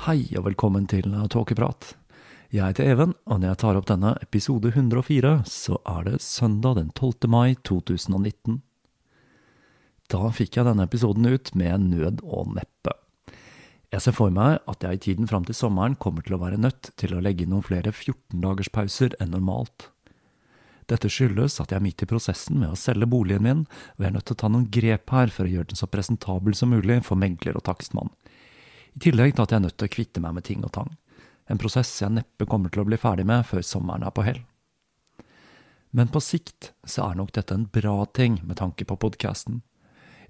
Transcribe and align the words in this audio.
Hei 0.00 0.30
og 0.38 0.46
velkommen 0.46 0.86
til 0.88 1.12
Tåkeprat. 1.28 1.90
Jeg 2.48 2.72
heter 2.72 2.86
Even, 2.88 3.10
og 3.28 3.42
når 3.42 3.50
jeg 3.50 3.58
tar 3.60 3.76
opp 3.76 3.88
denne 3.90 4.14
episode 4.24 4.70
104, 4.72 5.32
så 5.44 5.76
er 5.84 6.06
det 6.06 6.22
søndag 6.24 6.78
den 6.78 6.86
12. 6.96 7.28
mai 7.28 7.52
2019. 7.68 8.62
Da 10.08 10.30
fikk 10.32 10.56
jeg 10.56 10.64
denne 10.70 10.86
episoden 10.88 11.28
ut 11.28 11.52
med 11.52 11.84
nød 11.90 12.24
og 12.24 12.48
neppe. 12.56 12.94
Jeg 13.92 14.06
ser 14.06 14.16
for 14.16 14.32
meg 14.32 14.62
at 14.72 14.88
jeg 14.88 14.96
i 14.96 15.02
tiden 15.10 15.28
fram 15.28 15.44
til 15.44 15.58
sommeren 15.58 15.98
kommer 16.00 16.24
til 16.24 16.38
å 16.38 16.40
være 16.46 16.62
nødt 16.64 16.94
til 16.96 17.12
å 17.12 17.20
legge 17.20 17.44
inn 17.44 17.52
noen 17.52 17.68
flere 17.68 17.92
14-dagerspauser 17.92 19.18
enn 19.20 19.36
normalt. 19.36 19.90
Dette 20.88 21.12
skyldes 21.12 21.60
at 21.60 21.74
jeg 21.74 21.76
er 21.76 21.84
midt 21.90 22.00
i 22.00 22.08
prosessen 22.08 22.56
med 22.64 22.72
å 22.72 22.80
selge 22.88 23.04
boligen 23.04 23.44
min, 23.44 23.62
og 23.68 24.00
jeg 24.00 24.14
er 24.14 24.16
nødt 24.16 24.30
til 24.32 24.40
å 24.40 24.42
ta 24.46 24.48
noen 24.48 24.70
grep 24.72 25.12
her 25.12 25.28
for 25.28 25.44
å 25.44 25.54
gjøre 25.58 25.74
den 25.74 25.84
så 25.84 25.92
presentabel 25.92 26.56
som 26.56 26.72
mulig 26.72 27.02
for 27.04 27.20
megler 27.20 27.60
og 27.60 27.68
takstmann. 27.68 28.08
I 28.96 29.02
tillegg 29.06 29.36
til 29.36 29.44
at 29.44 29.52
jeg 29.52 29.60
er 29.60 29.66
nødt 29.68 29.78
til 29.78 29.90
å 29.90 29.94
kvitte 29.94 30.22
meg 30.24 30.36
med 30.36 30.46
ting 30.48 30.64
og 30.66 30.72
tang. 30.74 30.92
En 31.50 31.58
prosess 31.58 31.90
jeg 32.02 32.14
neppe 32.14 32.46
kommer 32.46 32.70
til 32.70 32.82
å 32.84 32.88
bli 32.88 32.98
ferdig 33.00 33.26
med 33.26 33.46
før 33.46 33.64
sommeren 33.66 34.06
er 34.06 34.14
på 34.14 34.24
hell. 34.26 34.42
Men 35.90 36.10
på 36.12 36.22
sikt 36.22 36.70
så 36.86 37.08
er 37.08 37.18
nok 37.18 37.32
dette 37.34 37.54
en 37.56 37.66
bra 37.66 38.04
ting 38.14 38.38
med 38.46 38.60
tanke 38.60 38.86
på 38.86 38.98
podkasten. 39.02 39.62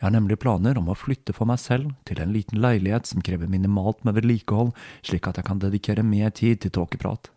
Jeg 0.01 0.07
har 0.07 0.15
nemlig 0.15 0.39
planer 0.41 0.79
om 0.81 0.89
å 0.89 0.97
flytte 0.97 1.35
for 1.37 1.45
meg 1.49 1.61
selv 1.61 1.91
til 2.09 2.23
en 2.23 2.33
liten 2.33 2.63
leilighet 2.65 3.11
som 3.11 3.21
krever 3.21 3.51
minimalt 3.53 4.01
med 4.09 4.17
vedlikehold, 4.17 4.73
slik 5.05 5.29
at 5.29 5.37
jeg 5.37 5.49
kan 5.51 5.61
dedikere 5.61 6.05
mer 6.07 6.33
tid 6.33 6.63
til 6.63 6.73
tåkeprat. 6.73 7.29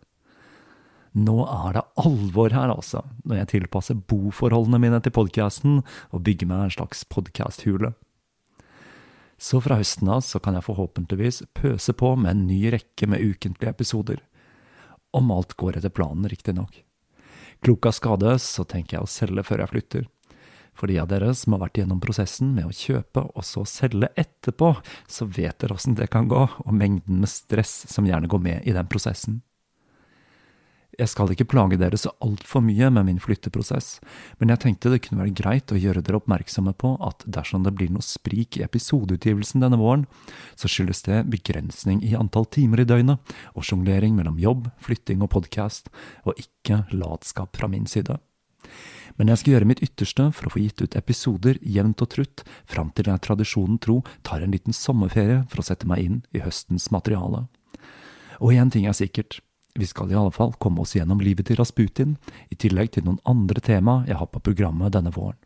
Nå 1.14 1.44
er 1.44 1.76
det 1.76 1.84
alvor 2.00 2.56
her, 2.56 2.72
altså, 2.72 3.04
når 3.28 3.42
jeg 3.42 3.50
tilpasser 3.52 4.00
boforholdene 4.08 4.80
mine 4.82 4.98
til 5.04 5.12
podkasten 5.14 5.82
og 5.84 6.24
bygger 6.24 6.48
meg 6.50 6.64
en 6.64 6.74
slags 6.74 7.04
podkasthule. 7.12 7.92
Så 9.38 9.60
fra 9.60 9.78
høsten 9.80 10.08
av 10.10 10.22
så 10.24 10.40
kan 10.42 10.56
jeg 10.56 10.66
forhåpentligvis 10.66 11.42
pøse 11.56 11.92
på 11.96 12.14
med 12.16 12.30
en 12.30 12.46
ny 12.48 12.60
rekke 12.74 13.08
med 13.10 13.22
ukentlige 13.24 13.72
episoder. 13.74 14.22
Om 15.14 15.30
alt 15.34 15.54
går 15.58 15.78
etter 15.78 15.92
planen, 15.94 16.28
riktignok. 16.30 16.82
Klok 17.64 17.86
av 17.86 17.94
skade 17.96 18.34
så 18.42 18.64
tenker 18.68 18.98
jeg 18.98 19.06
å 19.06 19.10
selge 19.10 19.46
før 19.46 19.64
jeg 19.64 19.72
flytter. 19.74 20.10
For 20.74 20.90
de 20.90 20.98
av 20.98 21.08
dere 21.10 21.30
som 21.38 21.54
har 21.54 21.62
vært 21.64 21.78
gjennom 21.78 22.00
prosessen 22.02 22.50
med 22.56 22.66
å 22.66 22.74
kjøpe 22.74 23.22
og 23.30 23.46
så 23.46 23.62
selge 23.68 24.10
etterpå, 24.18 24.72
så 25.06 25.26
vet 25.30 25.60
dere 25.62 25.76
åssen 25.78 25.94
det 25.98 26.10
kan 26.10 26.26
gå, 26.30 26.42
og 26.42 26.74
mengden 26.74 27.22
med 27.22 27.30
stress 27.30 27.84
som 27.90 28.06
gjerne 28.08 28.30
går 28.30 28.42
med 28.42 28.66
i 28.66 28.74
den 28.74 28.90
prosessen. 28.90 29.38
Jeg 30.94 31.10
skal 31.10 31.32
ikke 31.32 31.46
plage 31.50 31.78
dere 31.80 31.98
så 31.98 32.12
altfor 32.22 32.62
mye 32.62 32.90
med 32.94 33.08
min 33.08 33.20
flytteprosess, 33.22 33.98
men 34.38 34.52
jeg 34.52 34.62
tenkte 34.62 34.92
det 34.92 35.00
kunne 35.02 35.24
være 35.24 35.34
greit 35.34 35.72
å 35.74 35.78
gjøre 35.78 36.02
dere 36.04 36.20
oppmerksomme 36.20 36.74
på 36.78 36.92
at 37.02 37.24
dersom 37.26 37.64
det 37.66 37.74
blir 37.74 37.90
noe 37.90 38.04
sprik 38.04 38.58
i 38.60 38.64
episodeutgivelsen 38.66 39.64
denne 39.64 39.80
våren, 39.80 40.04
så 40.54 40.70
skyldes 40.70 41.02
det 41.08 41.24
begrensning 41.32 42.02
i 42.06 42.14
antall 42.18 42.46
timer 42.46 42.84
i 42.84 42.88
døgnet 42.88 43.34
og 43.54 43.66
sjonglering 43.66 44.14
mellom 44.18 44.38
jobb, 44.38 44.68
flytting 44.84 45.24
og 45.24 45.32
podkast, 45.34 45.90
og 46.28 46.38
ikke 46.38 46.84
latskap 46.94 47.58
fra 47.58 47.70
min 47.70 47.88
side. 47.90 48.20
Men 49.18 49.30
jeg 49.30 49.40
skal 49.40 49.54
gjøre 49.54 49.68
mitt 49.70 49.82
ytterste 49.84 50.28
for 50.34 50.48
å 50.48 50.52
få 50.54 50.62
gitt 50.62 50.82
ut 50.82 50.96
episoder 50.98 51.58
jevnt 51.62 52.02
og 52.02 52.10
trutt, 52.14 52.44
fram 52.70 52.90
til 52.94 53.10
jeg 53.10 53.22
tradisjonen 53.22 53.80
tro 53.82 54.00
tar 54.26 54.42
en 54.42 54.54
liten 54.54 54.74
sommerferie 54.74 55.42
for 55.50 55.62
å 55.62 55.66
sette 55.66 55.88
meg 55.90 56.06
inn 56.06 56.22
i 56.34 56.42
høstens 56.42 56.90
materiale. 56.94 57.44
Og 58.42 58.56
én 58.56 58.72
ting 58.74 58.88
er 58.90 58.96
sikkert, 58.96 59.38
vi 59.74 59.86
skal 59.86 60.12
i 60.12 60.14
alle 60.14 60.30
fall 60.30 60.52
komme 60.62 60.84
oss 60.84 60.94
gjennom 60.94 61.20
livet 61.20 61.48
til 61.48 61.58
Rasputin, 61.58 62.14
i 62.50 62.54
tillegg 62.54 62.92
til 62.94 63.06
noen 63.06 63.18
andre 63.26 63.60
tema 63.60 64.02
jeg 64.08 64.20
har 64.20 64.30
på 64.30 64.42
programmet 64.42 64.94
denne 64.94 65.10
våren. 65.14 65.40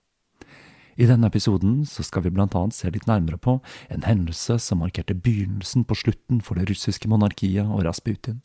I 0.99 1.07
denne 1.07 1.31
episoden 1.31 1.85
så 1.87 2.03
skal 2.03 2.25
vi 2.25 2.33
blant 2.35 2.57
annet 2.59 2.75
se 2.75 2.91
litt 2.91 3.07
nærmere 3.07 3.39
på 3.39 3.61
en 3.89 4.03
hendelse 4.03 4.59
som 4.59 4.83
markerte 4.83 5.15
begynnelsen 5.15 5.87
på 5.87 5.95
slutten 5.95 6.43
for 6.43 6.59
det 6.59 6.67
russiske 6.73 7.09
monarkiet 7.09 7.71
og 7.71 7.87
Rasputin. 7.87 8.43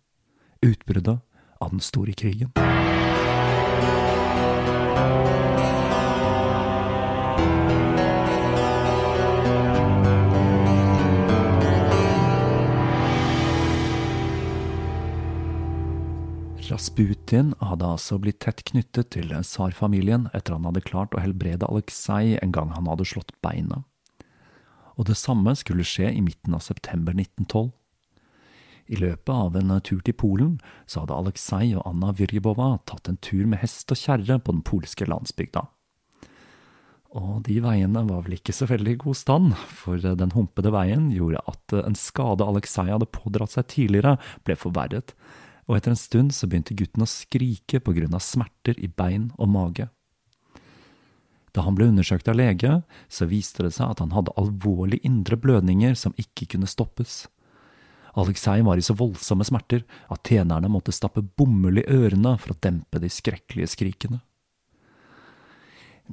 Utbruddet 0.61 1.17
av 1.59 1.73
den 1.73 1.81
store 1.81 2.13
krigen. 2.13 2.53
Rasputin 16.69 17.53
hadde 17.59 17.87
altså 17.87 18.17
blitt 18.21 18.39
tett 18.43 18.61
knyttet 18.69 19.09
til 19.15 19.31
tsarfamilien 19.33 20.29
etter 20.33 20.55
han 20.55 20.67
hadde 20.69 20.83
klart 20.85 21.15
å 21.15 21.21
helbrede 21.23 21.67
Aleksej 21.67 22.37
en 22.39 22.53
gang 22.55 22.71
han 22.75 22.87
hadde 22.87 23.07
slått 23.09 23.33
beina. 23.43 23.83
Og 24.95 25.07
det 25.09 25.17
samme 25.19 25.55
skulle 25.59 25.85
skje 25.87 26.11
i 26.13 26.21
midten 26.23 26.55
av 26.55 26.63
september 26.63 27.15
1912. 27.17 27.71
I 28.93 28.99
løpet 28.99 29.31
av 29.33 29.55
en 29.59 29.75
tur 29.81 30.01
til 30.03 30.15
Polen 30.15 30.57
så 30.85 31.03
hadde 31.03 31.17
Aleksej 31.17 31.75
og 31.77 31.87
Anna 31.89 32.11
Virjebova 32.15 32.75
tatt 32.89 33.09
en 33.09 33.19
tur 33.23 33.45
med 33.47 33.63
hest 33.63 33.91
og 33.91 33.99
kjerre 33.99 34.39
på 34.39 34.55
den 34.55 34.63
polske 34.67 35.07
landsbygda. 35.09 35.65
Og 37.13 37.43
de 37.45 37.59
veiene 37.61 38.01
var 38.07 38.25
vel 38.25 38.39
ikke 38.39 38.55
så 38.55 38.65
veldig 38.69 38.95
god 39.03 39.17
stand, 39.17 39.53
for 39.69 40.01
den 40.01 40.33
humpede 40.33 40.71
veien 40.73 41.11
gjorde 41.13 41.43
at 41.49 41.75
en 41.83 41.97
skade 41.97 42.45
Aleksej 42.45 42.89
hadde 42.89 43.11
pådratt 43.13 43.53
seg 43.53 43.69
tidligere, 43.69 44.15
ble 44.45 44.57
forverret, 44.57 45.13
og 45.67 45.77
etter 45.77 45.93
en 45.93 45.99
stund 45.99 46.33
så 46.35 46.47
begynte 46.49 46.75
gutten 46.77 47.05
å 47.05 47.09
skrike 47.09 47.79
på 47.83 47.93
grunn 47.95 48.15
av 48.15 48.23
smerter 48.23 48.79
i 48.79 48.89
bein 48.91 49.31
og 49.37 49.51
mage. 49.53 49.87
Da 51.53 51.61
han 51.67 51.77
ble 51.77 51.91
undersøkt 51.91 52.27
av 52.31 52.39
lege, 52.39 52.79
så 53.07 53.29
viste 53.29 53.63
det 53.65 53.75
seg 53.75 53.93
at 53.93 54.01
han 54.01 54.13
hadde 54.15 54.33
alvorlige 54.41 55.05
indre 55.05 55.37
blødninger 55.37 55.93
som 55.99 56.15
ikke 56.17 56.49
kunne 56.55 56.69
stoppes. 56.69 57.27
Aleksej 58.17 58.61
var 58.65 58.77
i 58.77 58.85
så 58.85 58.95
voldsomme 58.97 59.45
smerter 59.45 59.85
at 60.13 60.25
tjenerne 60.29 60.69
måtte 60.69 60.93
stappe 60.93 61.21
bomull 61.21 61.81
i 61.81 61.87
ørene 61.89 62.35
for 62.41 62.53
å 62.53 62.59
dempe 62.61 63.01
de 63.01 63.09
skrekkelige 63.09 63.71
skrikene. 63.73 64.19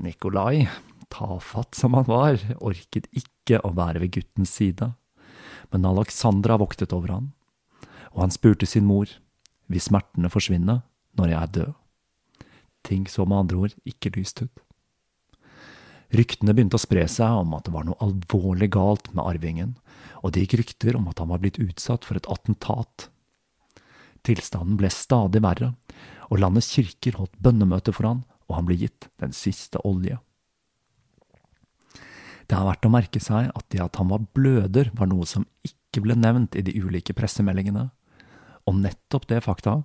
Nikolai, 0.01 0.69
tafatt 1.13 1.75
som 1.77 1.97
han 1.99 2.07
var, 2.09 2.39
orket 2.61 3.09
ikke 3.17 3.61
å 3.67 3.73
være 3.77 4.05
ved 4.05 4.15
guttens 4.17 4.53
side, 4.61 4.93
men 5.73 5.89
Alexandra 5.89 6.57
voktet 6.61 6.95
over 6.97 7.17
han. 7.17 7.33
og 8.11 8.25
han 8.25 8.33
spurte 8.35 8.67
sin 8.67 8.89
mor, 8.91 9.07
vil 9.71 9.83
smertene 9.83 10.31
forsvinne 10.33 10.81
når 11.19 11.33
jeg 11.33 11.41
er 11.41 11.55
død? 11.59 11.77
Ting 12.87 13.07
så 13.11 13.27
med 13.29 13.45
andre 13.45 13.63
ord 13.67 13.77
ikke 13.89 14.13
lyst 14.17 14.43
ut. 14.43 14.63
Ryktene 16.11 16.55
begynte 16.57 16.79
å 16.79 16.83
spre 16.83 17.05
seg 17.11 17.45
om 17.45 17.53
at 17.55 17.69
det 17.69 17.75
var 17.75 17.87
noe 17.87 18.01
alvorlig 18.03 18.71
galt 18.75 19.13
med 19.15 19.23
arvingen, 19.23 19.77
og 20.25 20.35
det 20.35 20.43
gikk 20.45 20.59
rykter 20.61 20.99
om 20.99 21.07
at 21.11 21.21
han 21.23 21.31
var 21.31 21.43
blitt 21.43 21.61
utsatt 21.63 22.07
for 22.07 22.19
et 22.19 22.27
attentat. 22.31 23.07
Tilstanden 24.27 24.81
ble 24.81 24.91
stadig 24.93 25.43
verre, 25.45 25.71
og 26.31 26.43
landets 26.43 26.73
kirker 26.75 27.21
holdt 27.21 27.39
bønnemøte 27.39 27.95
for 27.95 28.09
han, 28.09 28.25
og 28.51 28.59
han 28.59 28.67
ble 28.67 28.81
gitt 28.81 29.07
den 29.23 29.33
siste 29.37 29.79
olje. 29.87 30.19
Det 32.51 32.59
er 32.59 32.67
verdt 32.67 32.89
å 32.89 32.91
merke 32.91 33.23
seg 33.23 33.53
at 33.55 33.67
det 33.71 33.79
at 33.85 34.01
han 34.01 34.11
var 34.11 34.27
bløder, 34.35 34.91
var 34.99 35.07
noe 35.07 35.29
som 35.31 35.47
ikke 35.63 36.03
ble 36.03 36.17
nevnt 36.19 36.59
i 36.59 36.65
de 36.67 36.75
ulike 36.83 37.15
pressemeldingene, 37.15 37.87
og 38.69 38.77
nettopp 38.83 39.27
det 39.31 39.41
fakta, 39.45 39.81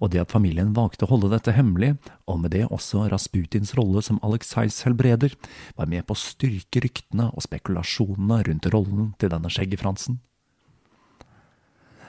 og 0.00 0.10
det 0.12 0.22
at 0.22 0.32
familien 0.34 0.74
valgte 0.76 1.06
å 1.06 1.10
holde 1.12 1.30
dette 1.32 1.54
hemmelig, 1.56 1.94
og 2.26 2.40
med 2.42 2.54
det 2.56 2.66
også 2.66 3.06
Rasputins 3.12 3.74
rolle 3.78 4.02
som 4.04 4.20
Alexeis 4.26 4.82
helbreder, 4.86 5.36
var 5.78 5.90
med 5.90 6.06
på 6.06 6.16
å 6.16 6.20
styrke 6.20 6.82
ryktene 6.84 7.30
og 7.32 7.46
spekulasjonene 7.46 8.42
rundt 8.48 8.70
rollen 8.74 9.12
til 9.20 9.32
denne 9.32 9.52
skjeggefransen. 9.52 10.20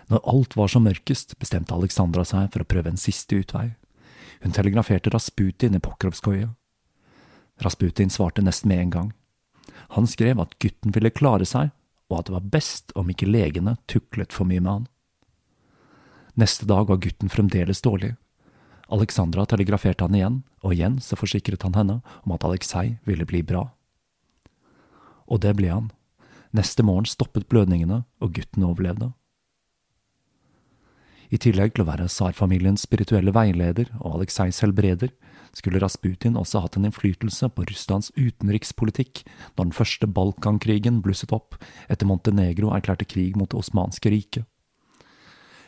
Når 0.07 0.23
alt 0.23 0.55
var 0.55 0.71
som 0.71 0.85
mørkest, 0.87 1.35
bestemte 1.39 1.75
Alexandra 1.75 2.23
seg 2.27 2.51
for 2.53 2.63
å 2.63 2.69
prøve 2.69 2.93
en 2.93 3.01
siste 3.01 3.41
utvei. 3.41 3.73
Hun 4.39 4.53
telegraferte 4.55 5.11
Rasputin 5.11 5.75
i 5.75 5.83
Pokrovskoje. 5.83 6.51
Rasputin 7.63 8.11
svarte 8.13 8.43
nesten 8.45 8.71
med 8.71 8.85
en 8.85 8.93
gang. 8.93 9.09
Han 9.97 10.07
skrev 10.07 10.39
at 10.39 10.55
gutten 10.63 10.93
ville 10.95 11.11
klare 11.11 11.47
seg, 11.47 11.73
og 12.07 12.21
at 12.21 12.29
det 12.29 12.37
var 12.37 12.51
best 12.53 12.93
om 12.95 13.09
ikke 13.11 13.27
legene 13.27 13.75
tuklet 13.91 14.35
for 14.35 14.47
mye 14.47 14.63
med 14.63 14.71
han. 14.71 14.85
Neste 16.37 16.67
dag 16.69 16.85
var 16.87 16.99
gutten 17.01 17.31
fremdeles 17.33 17.81
dårlig. 17.81 18.13
Alexandra 18.93 19.45
telegraferte 19.49 20.05
han 20.05 20.15
igjen, 20.15 20.35
og 20.61 20.75
igjen 20.75 20.99
så 21.01 21.17
forsikret 21.17 21.63
han 21.65 21.73
henne 21.73 21.95
om 22.21 22.33
at 22.35 22.43
Alexei 22.45 22.99
ville 23.09 23.25
bli 23.25 23.41
bra. 23.41 23.63
Og 25.25 25.41
det 25.41 25.55
ble 25.57 25.71
han. 25.73 25.87
Neste 26.53 26.85
morgen 26.85 27.09
stoppet 27.09 27.47
blødningene, 27.49 28.03
og 28.21 28.35
gutten 28.37 28.67
overlevde. 28.67 29.15
I 31.33 31.39
tillegg 31.41 31.73
til 31.73 31.83
å 31.83 31.87
være 31.89 32.05
tsarfamiliens 32.07 32.85
spirituelle 32.85 33.33
veileder 33.35 33.89
og 33.97 34.19
Alekseis 34.19 34.61
helbreder, 34.63 35.09
skulle 35.57 35.81
Rasputin 35.81 36.37
også 36.37 36.61
hatt 36.61 36.77
en 36.77 36.85
innflytelse 36.87 37.49
på 37.49 37.65
Russlands 37.67 38.11
utenrikspolitikk 38.13 39.23
når 39.57 39.63
den 39.63 39.73
første 39.75 40.07
Balkankrigen 40.07 41.01
blusset 41.01 41.33
opp 41.35 41.57
etter 41.89 42.07
Montenegro 42.07 42.69
erklærte 42.77 43.09
krig 43.09 43.35
mot 43.35 43.49
det 43.49 43.57
osmanske 43.59 44.13
riket. 44.13 44.45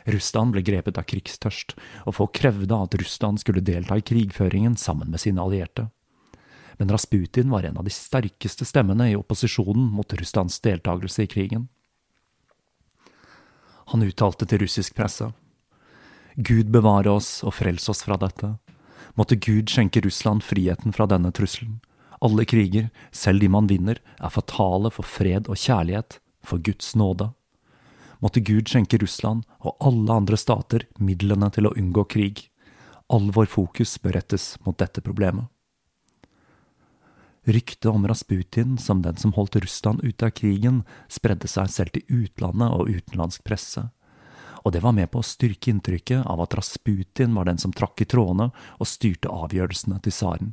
Russland 0.04 0.54
ble 0.54 0.62
grepet 0.64 0.98
av 0.98 1.06
krigstørst, 1.08 1.74
og 2.06 2.16
folk 2.16 2.36
krevde 2.40 2.76
at 2.76 2.94
Russland 3.00 3.42
skulle 3.42 3.64
delta 3.64 3.98
i 3.98 4.04
krigføringen 4.04 4.76
sammen 4.76 5.10
med 5.10 5.20
sine 5.20 5.42
allierte. 5.42 5.88
Men 6.80 6.88
Rasputin 6.88 7.50
var 7.50 7.62
en 7.68 7.76
av 7.76 7.84
de 7.84 7.92
sterkeste 7.92 8.64
stemmene 8.64 9.10
i 9.10 9.16
opposisjonen 9.18 9.90
mot 9.92 10.12
Russlands 10.16 10.60
deltakelse 10.64 11.26
i 11.26 11.28
krigen. 11.28 11.68
Han 13.92 14.06
uttalte 14.06 14.46
til 14.46 14.62
russisk 14.62 14.94
presse. 14.96 15.28
Gud 16.36 16.70
bevare 16.72 17.10
oss 17.10 17.42
og 17.44 17.56
frels 17.58 17.88
oss 17.90 18.04
fra 18.06 18.16
dette. 18.16 18.54
Måtte 19.18 19.36
Gud 19.36 19.68
skjenke 19.68 20.00
Russland 20.04 20.44
friheten 20.46 20.94
fra 20.96 21.08
denne 21.10 21.34
trusselen. 21.36 21.80
Alle 22.24 22.44
kriger, 22.44 22.88
selv 23.12 23.40
de 23.40 23.48
man 23.48 23.68
vinner, 23.68 23.98
er 24.20 24.32
fatale 24.32 24.92
for 24.94 25.04
fred 25.04 25.48
og 25.48 25.60
kjærlighet, 25.60 26.20
for 26.44 26.62
Guds 26.64 26.94
nåde 26.96 27.32
måtte 28.20 28.42
Gud 28.44 28.68
skjenke 28.68 29.00
Russland 29.00 29.46
og 29.60 29.76
alle 29.80 30.20
andre 30.22 30.38
stater 30.40 30.86
midlene 30.98 31.50
til 31.54 31.68
å 31.68 31.74
unngå 31.76 32.04
krig. 32.12 32.46
All 33.10 33.32
vår 33.34 33.50
fokus 33.50 33.96
bør 33.98 34.20
rettes 34.20 34.54
mot 34.66 34.78
dette 34.78 35.02
problemet. 35.02 35.48
Ryktet 37.48 37.88
om 37.90 38.04
Rasputin 38.06 38.76
som 38.78 39.00
den 39.02 39.16
som 39.16 39.32
holdt 39.32 39.56
Russland 39.56 40.04
ute 40.04 40.28
av 40.28 40.34
krigen, 40.36 40.82
spredde 41.08 41.48
seg 41.48 41.72
selv 41.72 41.96
til 41.96 42.22
utlandet 42.22 42.76
og 42.76 42.92
utenlandsk 42.92 43.42
presse, 43.48 43.88
og 44.60 44.74
det 44.74 44.82
var 44.84 44.92
med 44.92 45.08
på 45.10 45.22
å 45.22 45.26
styrke 45.26 45.72
inntrykket 45.72 46.26
av 46.28 46.42
at 46.44 46.54
Rasputin 46.58 47.34
var 47.34 47.48
den 47.48 47.58
som 47.58 47.72
trakk 47.72 48.04
i 48.04 48.08
trådene 48.08 48.50
og 48.76 48.88
styrte 48.88 49.32
avgjørelsene 49.32 50.00
til 50.04 50.12
tsaren. 50.14 50.52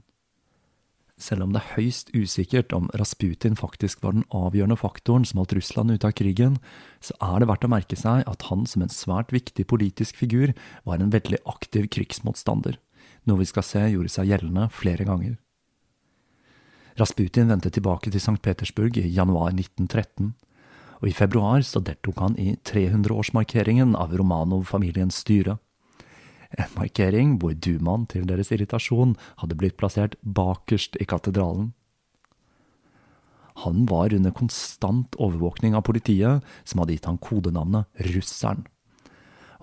Selv 1.18 1.48
om 1.48 1.54
det 1.54 1.64
er 1.64 1.74
høyst 1.80 2.12
usikkert 2.14 2.74
om 2.78 2.92
Rasputin 2.94 3.56
faktisk 3.58 4.04
var 4.06 4.14
den 4.14 4.25
avgjørende 4.30 4.78
faktoren 4.78 5.25
som 5.25 5.42
holdt 5.42 5.56
Russland 5.58 5.96
ute 5.96 6.06
av 6.06 6.14
krigen, 6.14 6.60
så 7.02 7.18
er 7.25 7.42
det 7.42 7.48
verdt 7.50 7.66
å 7.66 7.72
merke 7.74 7.98
seg 7.98 8.22
at 8.30 8.46
han 8.52 8.68
som 8.69 8.86
en 8.86 8.94
svært 8.94 9.34
viktig 9.34 9.66
politisk 9.66 10.19
figur 10.22 10.54
var 10.86 11.02
en 11.02 11.10
veldig 11.14 11.42
aktiv 11.50 11.90
krigsmotstander, 11.90 12.78
noe 13.25 13.42
vi 13.42 13.50
skal 13.50 13.66
se 13.66 13.81
gjorde 13.90 14.14
seg 14.14 14.30
gjeldende 14.30 14.69
flere 14.69 15.10
ganger. 15.10 15.40
Rasputin 17.02 17.50
vendte 17.50 17.74
tilbake 17.74 18.14
til 18.14 18.22
St. 18.22 18.38
Petersburg 18.42 18.98
i 19.02 19.10
januar 19.10 19.52
1913, 19.54 20.36
og 21.02 21.10
i 21.10 21.18
februar 21.18 21.66
så 21.66 21.81
deltok 21.81 22.22
han 22.22 22.38
i 22.42 22.56
300-årsmarkeringen 22.66 23.98
av 23.98 24.14
Romanov-familiens 24.18 25.18
styre. 25.25 25.58
En 26.55 26.69
markering 26.77 27.35
hvor 27.41 27.55
dumaen 27.55 28.05
til 28.07 28.27
deres 28.27 28.53
irritasjon 28.55 29.15
hadde 29.41 29.57
blitt 29.59 29.77
plassert 29.79 30.15
bakerst 30.23 30.95
i 31.01 31.07
katedralen. 31.09 31.73
Han 33.65 33.88
var 33.89 34.13
under 34.13 34.31
konstant 34.31 35.15
overvåkning 35.17 35.75
av 35.75 35.83
politiet, 35.88 36.45
som 36.63 36.79
hadde 36.79 36.94
gitt 36.94 37.07
han 37.09 37.17
kodenavnet 37.17 37.89
Russeren. 38.13 38.67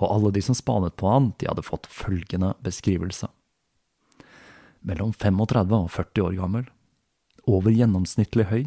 Og 0.03 0.11
alle 0.11 0.33
de 0.35 0.43
som 0.43 0.57
spanet 0.59 0.97
på 0.99 1.09
han, 1.09 1.31
de 1.39 1.47
hadde 1.47 1.63
fått 1.63 1.87
følgende 1.87 2.53
beskrivelse. 2.67 3.31
Mellom 4.85 5.15
35 5.15 5.77
og 5.79 5.93
40 5.95 6.27
år 6.27 6.35
gammel. 6.41 6.67
Over 7.47 7.73
gjennomsnittlig 7.73 8.49
høy. 8.51 8.65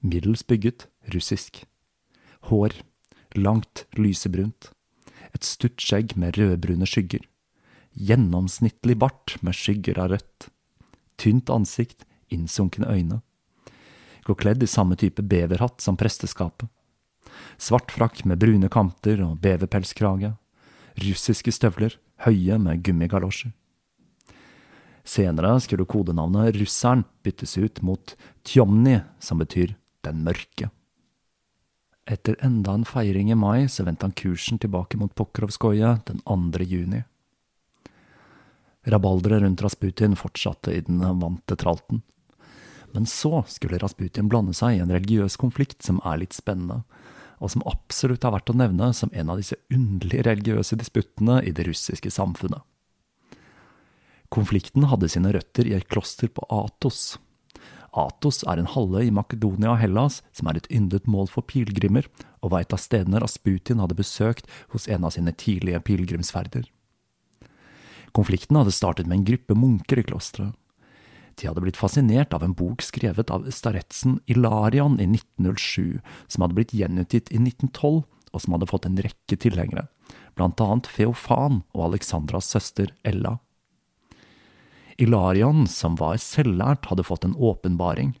Middels 0.00 0.42
bygget, 0.48 0.88
russisk. 1.12 1.66
Hår. 2.48 2.80
Langt, 3.36 3.84
lysebrunt. 4.00 4.72
Et 5.36 5.44
stutt 5.44 5.76
skjegg 5.82 6.16
med 6.16 6.38
rødbrune 6.40 6.88
skygger 6.88 7.28
gjennomsnittlig 7.94 8.96
bart 8.98 9.36
med 9.42 9.56
skygger 9.56 9.98
av 10.02 10.14
rødt, 10.14 10.48
tynt 11.20 11.50
ansikt, 11.50 12.04
innsunkne 12.32 12.88
øyne. 12.90 13.20
Går 14.24 14.38
kledd 14.40 14.62
i 14.64 14.70
samme 14.70 14.96
type 14.96 15.22
beverhatt 15.22 15.84
som 15.84 15.98
presteskapet. 16.00 16.68
Svart 17.58 17.92
frakk 17.92 18.24
med 18.24 18.40
brune 18.40 18.70
kanter 18.72 19.20
og 19.24 19.38
beverpelskrage. 19.42 20.34
Russiske 21.02 21.52
støvler, 21.52 21.96
høye 22.24 22.58
med 22.58 22.82
gummigalosjer. 22.86 23.52
Senere 25.04 25.58
skulle 25.60 25.84
kodenavnet 25.84 26.56
Russeren 26.56 27.04
byttes 27.22 27.58
ut 27.58 27.82
mot 27.84 28.14
Tjomni, 28.44 29.02
som 29.20 29.42
betyr 29.42 29.76
Den 30.04 30.24
mørke. 30.24 30.70
Etter 32.04 32.36
enda 32.44 32.74
en 32.76 32.84
feiring 32.84 33.30
i 33.32 33.36
mai 33.36 33.64
så 33.72 33.84
vendte 33.84 34.04
han 34.04 34.16
kursen 34.16 34.58
tilbake 34.60 34.98
mot 35.00 35.14
Pokrovskoje 35.16 35.94
den 36.08 36.20
2. 36.24 36.64
juni. 36.68 37.04
Rabalderet 38.84 39.42
rundt 39.42 39.62
Rasputin 39.64 40.16
fortsatte 40.16 40.74
i 40.74 40.82
den 40.84 41.00
vante 41.20 41.56
tralten. 41.56 42.02
Men 42.92 43.06
så 43.06 43.42
skulle 43.48 43.78
Rasputin 43.78 44.28
blande 44.28 44.54
seg 44.54 44.76
i 44.76 44.82
en 44.84 44.92
religiøs 44.92 45.38
konflikt 45.40 45.82
som 45.82 46.02
er 46.06 46.20
litt 46.20 46.36
spennende, 46.36 46.84
og 47.42 47.50
som 47.50 47.64
absolutt 47.66 48.24
er 48.24 48.34
verdt 48.36 48.52
å 48.52 48.58
nevne 48.60 48.92
som 48.94 49.10
en 49.12 49.32
av 49.32 49.40
disse 49.40 49.58
underlige 49.72 50.28
religiøse 50.28 50.78
disputtene 50.78 51.40
i 51.42 51.52
det 51.56 51.66
russiske 51.66 52.12
samfunnet. 52.12 52.62
Konflikten 54.34 54.86
hadde 54.90 55.10
sine 55.10 55.32
røtter 55.34 55.66
i 55.68 55.74
et 55.76 55.88
kloster 55.90 56.30
på 56.30 56.46
Atos. 56.52 57.16
Atos 57.94 58.42
er 58.50 58.58
en 58.58 58.70
halvøy 58.70 59.08
i 59.08 59.14
Makedonia 59.14 59.74
og 59.74 59.80
Hellas 59.82 60.20
som 60.34 60.50
er 60.50 60.58
et 60.58 60.70
yndet 60.74 61.06
mål 61.10 61.28
for 61.30 61.46
pilegrimer, 61.46 62.08
og 62.42 62.54
var 62.54 62.64
et 62.64 62.74
av 62.74 62.82
stedene 62.82 63.22
Rasputin 63.22 63.82
hadde 63.82 63.98
besøkt 63.98 64.50
hos 64.74 64.88
en 64.90 65.06
av 65.06 65.14
sine 65.14 65.32
tidlige 65.34 65.82
pilegrimsferder. 65.86 66.66
Konflikten 68.14 68.56
hadde 68.60 68.74
startet 68.74 69.08
med 69.10 69.20
en 69.20 69.26
gruppe 69.26 69.56
munker 69.58 69.98
i 69.98 70.06
klosteret. 70.06 70.54
De 71.34 71.48
hadde 71.48 71.64
blitt 71.64 71.78
fascinert 71.78 72.34
av 72.36 72.44
en 72.46 72.54
bok 72.54 72.82
skrevet 72.86 73.30
av 73.34 73.48
staretsen 73.50 74.20
Ilarian 74.30 75.00
i 75.02 75.08
1907, 75.08 75.98
som 76.30 76.44
hadde 76.44 76.54
blitt 76.60 76.74
gjenutgitt 76.76 77.32
i 77.34 77.40
1912, 77.40 78.04
og 78.34 78.42
som 78.42 78.54
hadde 78.54 78.68
fått 78.70 78.86
en 78.86 79.00
rekke 79.02 79.38
tilhengere, 79.38 79.88
blant 80.38 80.62
annet 80.62 80.90
Feofan 80.90 81.62
og 81.74 81.88
Alexandras 81.88 82.50
søster 82.54 82.92
Ella. 83.06 83.38
Ilarian, 84.98 85.66
som 85.66 85.98
var 85.98 86.20
selvlært, 86.22 86.86
hadde 86.86 87.06
fått 87.06 87.26
en 87.26 87.34
åpenbaring, 87.34 88.14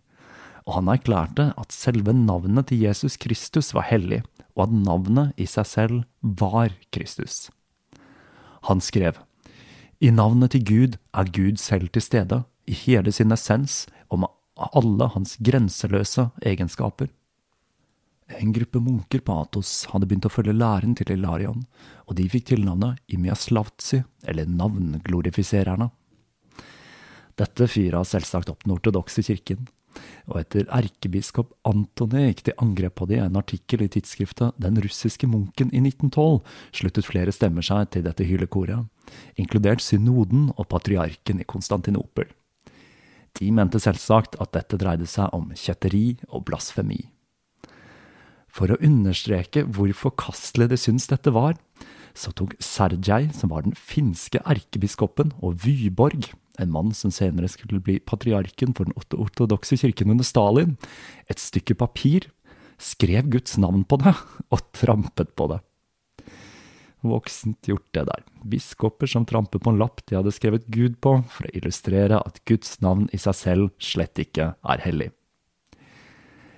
og 0.64 0.78
han 0.78 0.90
erklærte 0.90 1.50
at 1.60 1.74
selve 1.74 2.14
navnet 2.16 2.70
til 2.70 2.82
Jesus 2.82 3.18
Kristus 3.20 3.70
var 3.76 3.86
hellig, 3.90 4.22
og 4.54 4.66
at 4.66 4.74
navnet 4.74 5.38
i 5.38 5.46
seg 5.50 5.68
selv 5.68 6.02
var 6.22 6.74
Kristus. 6.94 7.50
Han 8.70 8.80
skrev, 8.82 9.18
i 10.04 10.10
navnet 10.12 10.52
til 10.52 10.64
Gud 10.68 10.96
er 11.16 11.28
Gud 11.32 11.56
selv 11.60 11.88
til 11.94 12.02
stede, 12.04 12.42
i 12.68 12.74
hele 12.76 13.12
sin 13.12 13.32
essens 13.32 13.84
og 14.12 14.20
med 14.20 14.32
alle 14.76 15.06
hans 15.14 15.36
grenseløse 15.40 16.26
egenskaper. 16.44 17.08
En 18.40 18.52
gruppe 18.56 18.80
munker 18.84 19.22
på 19.24 19.36
Atos 19.40 19.86
hadde 19.92 20.08
begynt 20.08 20.28
å 20.28 20.32
følge 20.32 20.56
læren 20.56 20.92
til 20.96 21.12
Ilarion, 21.14 21.64
og 22.08 22.16
de 22.18 22.26
fikk 22.28 22.50
tilnavnet 22.50 23.00
Imiaslavtsi, 23.12 24.02
eller 24.28 24.48
navnglorifisererne. 24.48 25.88
Dette 27.40 27.68
fyra 27.68 28.04
selvsagt 28.04 28.52
opp 28.52 28.64
den 28.64 28.76
ortodokse 28.76 29.24
kirken, 29.24 29.64
og 30.28 30.40
etter 30.40 30.68
erkebiskop 30.74 31.52
Antony 31.68 32.26
gikk 32.26 32.44
til 32.48 32.58
angrep 32.60 32.96
på 33.00 33.08
det 33.08 33.20
i 33.20 33.24
en 33.24 33.38
artikkel 33.38 33.84
i 33.84 33.90
tidsskriftet 33.92 34.56
Den 34.60 34.80
russiske 34.82 35.28
munken 35.30 35.70
i 35.70 35.80
1912, 35.80 36.42
sluttet 36.76 37.08
flere 37.08 37.32
stemmer 37.32 37.64
seg 37.64 37.92
til 37.94 38.04
dette 38.08 38.26
hylekoret, 38.26 38.88
inkludert 39.40 39.82
synoden 39.84 40.50
og 40.56 40.68
patriarken 40.72 41.42
i 41.42 41.48
Konstantinopel. 41.48 42.28
De 43.34 43.50
mente 43.50 43.80
selvsagt 43.82 44.38
at 44.42 44.54
dette 44.54 44.78
dreide 44.78 45.08
seg 45.10 45.32
om 45.34 45.50
kjetteri 45.58 46.16
og 46.30 46.46
blasfemi. 46.48 47.00
For 48.54 48.70
å 48.70 48.78
understreke 48.78 49.64
hvor 49.66 49.90
forkastelig 49.98 50.70
de 50.70 50.78
syntes 50.78 51.10
dette 51.10 51.32
var, 51.34 51.56
så 52.14 52.30
tok 52.30 52.54
Sergej, 52.62 53.32
som 53.34 53.50
var 53.50 53.64
den 53.66 53.74
finske 53.74 54.38
erkebiskopen, 54.46 55.32
og 55.42 55.58
Vyborg, 55.64 56.30
en 56.62 56.70
mann 56.70 56.92
som 56.94 57.10
senere 57.10 57.50
skulle 57.50 57.82
bli 57.82 57.98
patriarken 57.98 58.76
for 58.78 58.86
den 58.86 58.94
ortodokse 58.94 59.78
kirken 59.80 60.14
under 60.14 60.26
Stalin, 60.26 60.76
et 61.26 61.42
stykke 61.42 61.74
papir, 61.74 62.28
skrev 62.78 63.26
Guds 63.34 63.58
navn 63.58 63.82
på 63.82 63.98
det 64.02 64.14
og 64.54 64.62
trampet 64.74 65.34
på 65.34 65.50
det. 65.50 65.60
Voksent 67.12 67.68
gjort 67.68 67.86
det 67.96 68.06
der. 68.08 68.22
Biskoper 68.48 69.10
som 69.10 69.26
tramper 69.28 69.60
på 69.62 69.72
en 69.72 69.80
lapp 69.80 70.02
de 70.08 70.16
hadde 70.18 70.32
skrevet 70.34 70.66
Gud 70.72 70.96
på, 71.04 71.18
for 71.28 71.48
å 71.48 71.52
illustrere 71.56 72.20
at 72.20 72.40
Guds 72.48 72.78
navn 72.84 73.08
i 73.12 73.20
seg 73.20 73.36
selv 73.38 73.70
slett 73.82 74.20
ikke 74.20 74.54
er 74.56 74.84
hellig. 74.84 75.10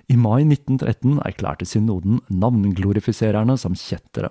I 0.07 0.15
mai 0.15 0.45
1913 0.45 1.19
erklærte 1.27 1.67
synoden 1.67 2.21
navnglorifisererne 2.31 3.57
som 3.59 3.75
kjettere, 3.75 4.31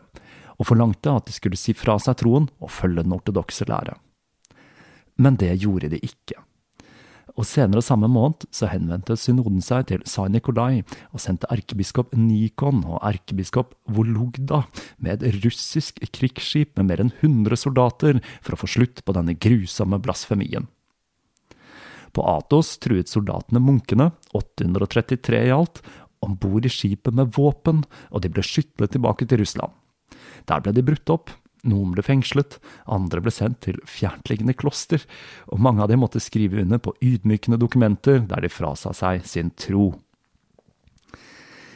og 0.56 0.70
forlangte 0.70 1.12
at 1.12 1.28
de 1.28 1.36
skulle 1.36 1.60
si 1.60 1.76
fra 1.76 1.98
seg 2.00 2.16
troen 2.22 2.48
og 2.64 2.72
følge 2.72 3.04
den 3.04 3.16
ortodokse 3.16 3.68
lære. 3.68 3.98
Men 5.20 5.36
det 5.40 5.52
gjorde 5.64 5.92
de 5.92 6.00
ikke. 6.00 6.40
Og 7.34 7.48
senere 7.50 7.82
samme 7.84 8.08
måned 8.12 8.46
så 8.54 8.70
henvendte 8.70 9.18
synoden 9.18 9.64
seg 9.66 9.88
til 9.90 10.04
Sai 10.08 10.30
Nikolai 10.32 10.84
og 11.10 11.22
sendte 11.24 11.50
erkebiskop 11.52 12.14
Nikon 12.16 12.84
og 12.86 13.02
erkebiskop 13.02 13.74
Vologda 13.92 14.62
med 15.02 15.26
et 15.26 15.42
russisk 15.44 16.00
krigsskip 16.16 16.78
med 16.78 16.92
mer 16.92 17.04
enn 17.04 17.14
100 17.18 17.58
soldater 17.60 18.22
for 18.40 18.56
å 18.56 18.62
få 18.62 18.70
slutt 18.78 19.02
på 19.04 19.18
denne 19.18 19.36
grusomme 19.36 20.00
blasfemien. 20.06 20.70
På 22.16 22.24
Atos 22.38 22.78
truet 22.80 23.12
soldatene 23.12 23.60
munkene, 23.60 24.14
833 24.38 25.42
i 25.50 25.52
alt, 25.52 25.82
om 26.24 26.38
bord 26.40 26.66
i 26.66 26.72
skipet 26.72 27.16
med 27.18 27.34
våpen, 27.36 27.84
og 28.10 28.24
de 28.24 28.32
ble 28.32 28.46
skytlet 28.46 28.96
tilbake 28.96 29.28
til 29.28 29.42
Russland. 29.44 29.74
Der 30.48 30.62
ble 30.64 30.72
de 30.76 30.86
brutt 30.86 31.12
opp, 31.12 31.34
noen 31.68 31.92
ble 31.96 32.04
fengslet, 32.06 32.58
andre 32.86 33.22
ble 33.24 33.34
sendt 33.34 33.62
til 33.66 33.82
fjerntliggende 33.90 34.56
kloster, 34.58 35.04
og 35.52 35.62
mange 35.62 35.84
av 35.84 35.92
dem 35.92 36.04
måtte 36.04 36.24
skrive 36.24 36.62
under 36.64 36.82
på 36.82 36.96
ydmykende 37.04 37.60
dokumenter 37.62 38.24
der 38.30 38.46
de 38.46 38.52
frasa 38.52 38.94
seg 38.96 39.26
sin 39.28 39.52
tro. 39.60 39.94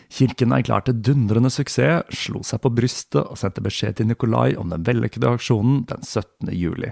Kirken 0.10 0.56
erklærte 0.56 0.96
dundrende 1.06 1.52
suksess, 1.54 2.10
slo 2.18 2.42
seg 2.46 2.64
på 2.64 2.72
brystet 2.74 3.22
og 3.22 3.38
sendte 3.38 3.62
beskjed 3.62 4.00
til 4.00 4.10
Nikolai 4.10 4.56
om 4.58 4.72
den 4.74 4.86
vellykkede 4.88 5.36
aksjonen 5.38 5.84
den 5.90 6.02
17. 6.02 6.50
juli. 6.58 6.90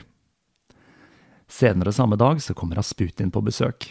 Senere 1.48 1.94
samme 1.96 2.20
dag 2.20 2.42
så 2.44 2.54
kommer 2.54 2.78
Rasputin 2.78 3.32
på 3.34 3.42
besøk. 3.42 3.90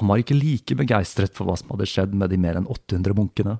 Han 0.00 0.10
var 0.10 0.20
ikke 0.20 0.36
like 0.36 0.76
begeistret 0.76 1.36
for 1.36 1.46
hva 1.48 1.54
som 1.56 1.70
hadde 1.72 1.88
skjedd 1.88 2.16
med 2.18 2.32
de 2.32 2.40
mer 2.40 2.58
enn 2.58 2.66
800 2.68 3.14
munkene. 3.16 3.58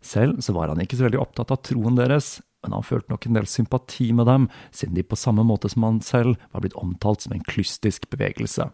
Selv 0.00 0.40
så 0.42 0.54
var 0.54 0.72
han 0.72 0.80
ikke 0.80 0.96
så 0.98 1.06
veldig 1.06 1.20
opptatt 1.20 1.52
av 1.52 1.60
troen 1.66 1.98
deres, 1.98 2.38
men 2.62 2.74
han 2.74 2.86
følte 2.86 3.12
nok 3.12 3.26
en 3.26 3.38
del 3.38 3.46
sympati 3.46 4.10
med 4.12 4.26
dem, 4.26 4.48
siden 4.74 4.96
de 4.98 5.06
på 5.06 5.18
samme 5.18 5.44
måte 5.46 5.70
som 5.70 5.86
han 5.86 6.02
selv 6.04 6.36
var 6.52 6.64
blitt 6.64 6.76
omtalt 6.78 7.24
som 7.24 7.34
en 7.36 7.46
klystisk 7.46 8.08
bevegelse. 8.10 8.68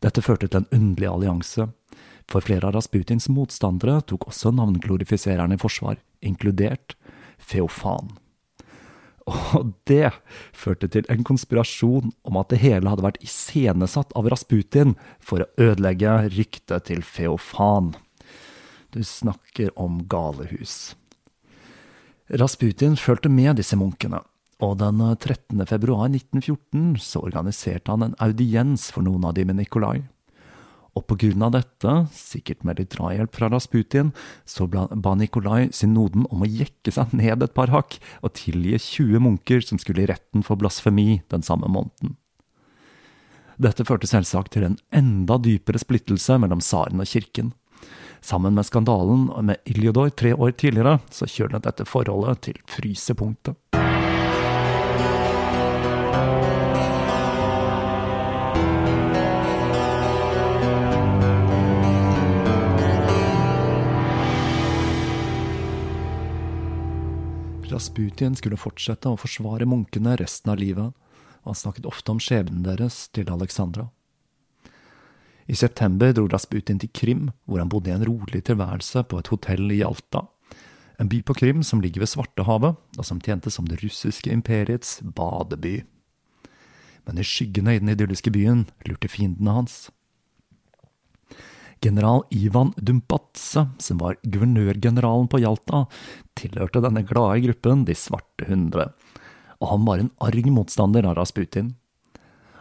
Dette 0.00 0.24
førte 0.24 0.48
til 0.48 0.62
en 0.62 0.72
underlig 0.72 1.10
allianse, 1.10 1.68
for 2.30 2.46
flere 2.46 2.68
av 2.68 2.76
Rasputins 2.76 3.26
motstandere 3.32 3.98
tok 4.06 4.28
også 4.30 4.52
navnglorifisererne 4.54 5.58
i 5.58 5.60
forsvar, 5.60 5.98
inkludert 6.22 6.94
Feofan. 7.42 8.14
Og 9.30 9.74
det 9.86 10.10
førte 10.56 10.88
til 10.90 11.06
en 11.12 11.24
konspirasjon 11.26 12.12
om 12.26 12.38
at 12.40 12.50
det 12.52 12.62
hele 12.62 12.90
hadde 12.90 13.04
vært 13.04 13.20
iscenesatt 13.24 14.14
av 14.18 14.30
Rasputin 14.32 14.96
for 15.22 15.44
å 15.44 15.50
ødelegge 15.60 16.16
ryktet 16.32 16.88
til 16.88 17.04
Feofan. 17.06 17.92
Du 18.90 19.02
snakker 19.06 19.70
om 19.78 20.00
galehus. 20.10 20.96
Rasputin 22.30 22.94
fulgte 22.96 23.26
med 23.28 23.56
disse 23.58 23.74
munkene, 23.74 24.20
og 24.62 24.76
den 24.78 25.00
13. 25.02 25.64
februar 25.66 26.06
1914 26.06 26.92
så 27.02 27.24
organiserte 27.26 27.90
han 27.90 28.04
en 28.06 28.14
audiens 28.22 28.84
for 28.94 29.02
noen 29.02 29.24
av 29.26 29.34
dem 29.34 29.50
med 29.50 29.58
Nikolai. 29.58 30.04
Og 30.94 31.08
på 31.10 31.16
grunn 31.24 31.42
av 31.42 31.56
dette, 31.56 31.94
sikkert 32.14 32.62
med 32.66 32.78
litt 32.78 32.92
drahjelp 32.94 33.34
fra 33.34 33.48
Rasputin, 33.50 34.12
så 34.46 34.68
ba 34.70 35.16
Nikolai 35.18 35.72
synoden 35.74 36.28
om 36.30 36.46
å 36.46 36.50
jekke 36.50 36.94
seg 36.94 37.10
ned 37.18 37.42
et 37.42 37.56
par 37.56 37.74
hakk 37.74 37.98
og 38.22 38.36
tilgi 38.38 38.78
20 38.78 39.26
munker 39.26 39.66
som 39.66 39.82
skulle 39.82 40.04
i 40.04 40.10
retten 40.10 40.46
for 40.46 40.60
blasfemi 40.60 41.24
den 41.34 41.42
samme 41.46 41.66
måneden. 41.66 42.14
Dette 43.58 43.82
førte 43.84 44.06
selvsagt 44.06 44.54
til 44.54 44.68
en 44.68 44.78
enda 44.94 45.34
dypere 45.42 45.82
splittelse 45.82 46.38
mellom 46.38 46.62
tsaren 46.62 47.02
og 47.02 47.10
kirken. 47.10 47.50
Sammen 48.20 48.54
med 48.54 48.66
skandalen 48.66 49.28
med 49.46 49.56
Iljodor 49.64 50.10
tre 50.10 50.34
år 50.34 50.52
tidligere, 50.52 50.98
så 51.10 51.26
kjølet 51.26 51.64
dette 51.64 51.86
forholdet 51.88 52.44
til 52.48 52.60
frysepunktet. 52.68 53.56
Rasputin 67.70 68.34
skulle 68.36 68.58
fortsette 68.60 69.08
å 69.08 69.16
forsvare 69.20 69.68
munkene 69.68 70.16
resten 70.20 70.52
av 70.52 70.58
livet, 70.60 70.90
og 71.40 71.52
han 71.54 71.56
snakket 71.56 71.88
ofte 71.88 72.12
om 72.12 72.20
skjebnen 72.20 72.64
deres 72.66 73.06
til 73.14 73.30
Alexandra. 73.32 73.88
I 75.50 75.56
september 75.58 76.12
dro 76.14 76.28
Rasputin 76.30 76.78
til 76.78 76.92
Krim, 76.94 77.30
hvor 77.44 77.58
han 77.58 77.70
bodde 77.70 77.90
i 77.90 77.94
en 77.96 78.06
rolig 78.06 78.44
tilværelse 78.46 79.02
på 79.10 79.18
et 79.18 79.30
hotell 79.32 79.72
i 79.74 79.82
Alta. 79.82 80.28
en 81.00 81.08
by 81.08 81.22
på 81.24 81.34
Krim 81.34 81.62
som 81.62 81.80
ligger 81.80 82.00
ved 82.00 82.08
Svartehavet, 82.12 82.76
og 82.98 83.04
som 83.04 83.20
tjente 83.20 83.50
som 83.50 83.64
det 83.66 83.82
russiske 83.82 84.30
imperiets 84.30 85.00
badeby. 85.00 85.82
Men 87.06 87.18
i 87.18 87.24
skyggene 87.24 87.74
i 87.74 87.78
den 87.80 87.88
idylliske 87.88 88.30
byen 88.30 88.66
lurte 88.84 89.08
fiendene 89.08 89.50
hans. 89.50 89.90
General 91.80 92.22
Ivan 92.30 92.74
Dumpatse, 92.76 93.64
som 93.78 93.98
var 93.98 94.20
guvernørgeneralen 94.22 95.26
på 95.32 95.40
Hjalta, 95.40 95.86
tilhørte 96.36 96.84
denne 96.84 97.02
glade 97.02 97.40
gruppen 97.46 97.86
De 97.88 97.96
svarte 97.96 98.44
hundre, 98.46 98.92
og 99.58 99.72
han 99.72 99.86
var 99.88 99.98
en 99.98 100.12
arg 100.20 100.52
motstander 100.52 101.08
av 101.08 101.16
Rasputin. 101.16 101.74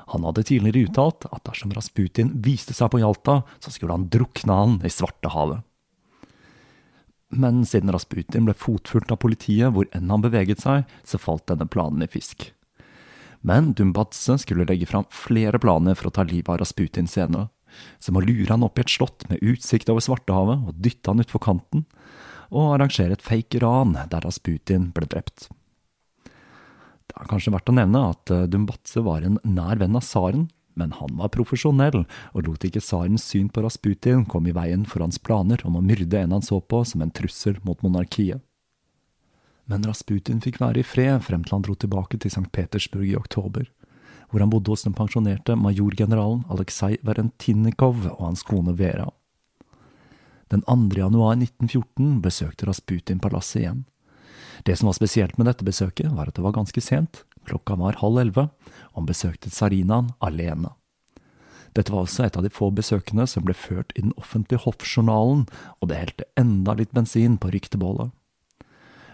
Han 0.10 0.26
hadde 0.26 0.46
tidligere 0.50 0.90
uttalt 0.90 1.28
at 1.30 1.44
dersom 1.46 1.74
Rasputin 1.76 2.32
viste 2.46 2.74
seg 2.74 2.92
på 2.92 3.02
Hjalta, 3.02 3.42
så 3.62 3.74
skulle 3.74 3.96
han 3.96 4.08
drukne 4.12 4.56
han 4.62 4.78
i 4.86 4.92
Svartehavet. 4.94 5.66
Men 7.30 7.62
siden 7.70 7.94
Rasputin 7.94 8.48
ble 8.48 8.56
fotfulgt 8.58 9.12
av 9.14 9.20
politiet 9.22 9.76
hvor 9.76 9.86
enn 9.94 10.10
han 10.10 10.24
beveget 10.24 10.64
seg, 10.66 10.90
så 11.06 11.22
falt 11.22 11.46
denne 11.52 11.70
planen 11.70 12.02
i 12.02 12.10
fisk. 12.10 12.50
Men 13.46 13.72
Dumbatse 13.78 14.40
skulle 14.42 14.66
legge 14.68 14.90
fram 14.90 15.06
flere 15.14 15.62
planer 15.62 15.96
for 15.96 16.10
å 16.10 16.16
ta 16.16 16.26
livet 16.26 16.50
av 16.50 16.64
Rasputin 16.64 17.08
senere 17.08 17.48
som 18.00 18.18
å 18.18 18.24
lure 18.24 18.50
han 18.52 18.66
opp 18.66 18.80
i 18.80 18.84
et 18.86 18.94
slott 18.94 19.26
med 19.30 19.44
utsikt 19.46 19.90
over 19.92 20.04
Svartehavet 20.04 20.68
og 20.70 20.82
dytte 20.82 21.12
han 21.12 21.24
utfor 21.24 21.44
kanten, 21.44 21.86
og 22.50 22.76
arrangere 22.76 23.18
et 23.18 23.26
fake 23.26 23.62
ran 23.62 23.96
der 24.10 24.26
Rasputin 24.26 24.90
ble 24.96 25.10
drept. 25.10 25.50
Det 27.10 27.18
er 27.18 27.30
kanskje 27.30 27.54
verdt 27.56 27.72
å 27.72 27.76
nevne 27.76 28.06
at 28.12 28.32
eh, 28.34 28.48
Dumbatse 28.52 29.04
var 29.06 29.26
en 29.26 29.40
nær 29.44 29.82
venn 29.82 29.98
av 29.98 30.06
tsaren, 30.06 30.48
men 30.80 30.94
han 30.96 31.18
var 31.20 31.34
profesjonell 31.34 32.04
og 32.06 32.44
lot 32.46 32.64
ikke 32.64 32.84
tsarens 32.84 33.26
syn 33.28 33.50
på 33.52 33.64
Rasputin 33.66 34.28
komme 34.30 34.52
i 34.52 34.56
veien 34.56 34.86
for 34.88 35.04
hans 35.04 35.20
planer 35.20 35.60
om 35.68 35.76
å 35.76 35.84
myrde 35.84 36.22
en 36.22 36.38
han 36.38 36.46
så 36.46 36.62
på 36.62 36.84
som 36.88 37.04
en 37.04 37.12
trussel 37.12 37.58
mot 37.68 37.82
monarkiet. 37.84 38.40
Men 39.70 39.84
Rasputin 39.86 40.40
fikk 40.42 40.62
være 40.62 40.82
i 40.82 40.88
fred 40.88 41.20
frem 41.26 41.44
til 41.44 41.58
han 41.58 41.66
dro 41.66 41.76
tilbake 41.78 42.18
til 42.18 42.32
St. 42.32 42.48
Petersburg 42.56 43.10
i 43.10 43.18
oktober 43.20 43.68
hvor 44.30 44.44
han 44.44 44.52
bodde 44.54 44.74
hos 44.74 44.86
den 44.86 44.96
pensjonerte 44.98 45.56
majorgeneralen 45.58 46.44
Aleksej 46.54 47.00
Verentinikov 47.06 48.04
og 48.14 48.26
hans 48.28 48.46
kone 48.46 48.76
Vera. 48.78 49.10
Den 50.50 50.64
2. 50.66 50.98
januar 50.98 51.36
1914 51.38 52.20
besøkte 52.26 52.70
Rasputin 52.70 53.22
palasset 53.22 53.64
igjen. 53.64 53.84
Det 54.66 54.76
som 54.78 54.90
var 54.90 54.98
spesielt 54.98 55.38
med 55.38 55.50
dette 55.50 55.66
besøket, 55.68 56.12
var 56.16 56.30
at 56.30 56.38
det 56.38 56.46
var 56.46 56.56
ganske 56.58 56.82
sent, 56.84 57.24
klokka 57.48 57.78
var 57.80 58.00
halv 58.02 58.20
elleve, 58.22 58.50
og 58.92 59.02
han 59.02 59.10
besøkte 59.10 59.52
tsarinaen 59.54 60.14
alene. 60.20 60.74
Dette 61.78 61.94
var 61.94 62.06
også 62.06 62.26
et 62.26 62.38
av 62.38 62.46
de 62.46 62.52
få 62.54 62.72
besøkene 62.74 63.28
som 63.30 63.46
ble 63.46 63.54
ført 63.54 63.94
i 63.96 64.04
den 64.04 64.14
offentlige 64.18 64.64
hoffjournalen, 64.66 65.46
og 65.80 65.90
det 65.90 66.00
helte 66.02 66.30
enda 66.40 66.76
litt 66.78 66.94
bensin 66.96 67.38
på 67.38 67.52
ryktebålet. 67.54 68.10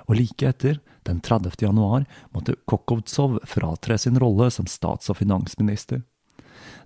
Og 0.05 0.19
like 0.19 0.47
etter, 0.47 0.79
den 1.05 1.19
30. 1.21 1.57
januar, 1.61 2.05
måtte 2.33 2.57
Kokovtsov 2.69 3.39
fratre 3.49 3.97
sin 4.01 4.19
rolle 4.21 4.51
som 4.53 4.69
stats- 4.69 5.09
og 5.11 5.19
finansminister. 5.19 6.03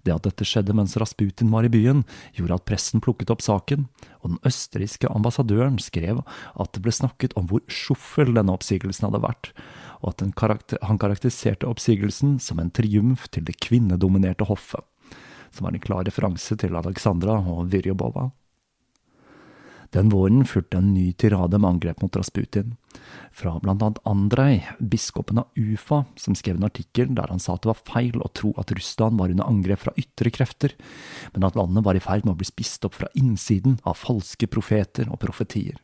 Det 0.05 0.13
at 0.15 0.25
dette 0.27 0.48
skjedde 0.48 0.75
mens 0.77 0.95
Rasputin 1.00 1.51
var 1.53 1.67
i 1.67 1.71
byen, 1.74 2.03
gjorde 2.38 2.59
at 2.59 2.65
pressen 2.69 3.03
plukket 3.03 3.31
opp 3.33 3.43
saken, 3.45 3.88
og 4.21 4.33
den 4.33 4.41
østerrikske 4.48 5.12
ambassadøren 5.12 5.79
skrev 5.83 6.24
at 6.24 6.74
det 6.75 6.83
ble 6.86 6.93
snakket 6.95 7.36
om 7.39 7.50
hvor 7.50 7.63
sjuffel 7.71 8.33
denne 8.36 8.55
oppsigelsen 8.55 9.09
hadde 9.09 9.24
vært, 9.25 9.51
og 10.00 10.13
at 10.13 10.25
karakter 10.39 10.81
han 10.86 11.00
karakteriserte 11.01 11.67
oppsigelsen 11.67 12.38
som 12.43 12.62
en 12.62 12.71
triumf 12.71 13.27
til 13.33 13.45
det 13.48 13.59
kvinnedominerte 13.63 14.48
hoffet, 14.50 14.83
som 15.51 15.67
er 15.67 15.75
en 15.75 15.83
klar 15.83 16.05
referanse 16.07 16.55
til 16.59 16.77
Alexandra 16.77 17.39
og 17.41 17.71
Virjobova. 17.74 18.29
Den 19.89 20.10
våren 20.13 20.43
fulgte 20.46 20.77
en 20.77 20.93
ny 20.93 21.13
tirade 21.17 21.58
med 21.58 21.69
angrep 21.69 22.01
mot 22.01 22.15
Rasputin, 22.15 22.75
fra 23.34 23.55
annet 23.58 23.98
Andrej, 24.05 24.69
biskopen 24.79 25.41
av 25.41 25.48
Ufa, 25.58 26.03
som 26.15 26.36
skrev 26.38 26.60
en 26.60 26.67
artikkel 26.67 27.15
der 27.17 27.31
han 27.31 27.41
sa 27.41 27.55
at 27.55 27.63
det 27.63 27.72
var 27.72 27.81
feil 27.89 28.22
å 28.22 28.29
tro 28.29 28.53
at 28.62 28.72
Russland 28.75 29.17
var 29.17 29.34
under 29.34 29.50
angrep 29.50 29.81
fra 29.81 29.93
ytre 29.98 30.29
krefter, 30.34 30.75
men 31.34 31.48
at 31.48 31.58
landet 31.58 31.86
var 31.86 31.98
i 31.98 32.03
ferd 32.03 32.25
med 32.25 32.36
å 32.36 32.39
bli 32.41 32.50
spist 32.50 32.86
opp 32.86 33.00
fra 33.00 33.10
innsiden 33.17 33.79
av 33.81 33.98
falske 33.98 34.50
profeter 34.51 35.10
og 35.10 35.22
profetier. 35.24 35.79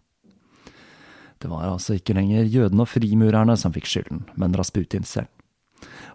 Det 1.42 1.50
var 1.50 1.66
altså 1.68 1.98
ikke 1.98 2.16
lenger 2.16 2.46
jødene 2.46 2.86
og 2.86 2.92
frimurerne 2.92 3.58
som 3.58 3.74
fikk 3.74 3.90
skylden, 3.90 4.24
men 4.38 4.56
Rasputin 4.56 5.08
selv. 5.08 5.32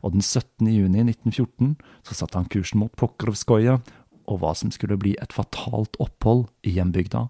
Og 0.07 0.15
den 0.15 0.23
17. 0.23 0.71
juni 0.71 1.03
1914 1.05 1.75
så 2.07 2.17
satte 2.17 2.39
han 2.39 2.49
kursen 2.51 2.81
mot 2.81 2.95
Pokrovskoja 2.97 3.81
og 4.31 4.41
hva 4.41 4.55
som 4.57 4.71
skulle 4.75 4.99
bli 4.99 5.17
et 5.21 5.35
fatalt 5.35 5.99
opphold 6.01 6.47
i 6.67 6.73
hjembygda. 6.79 7.27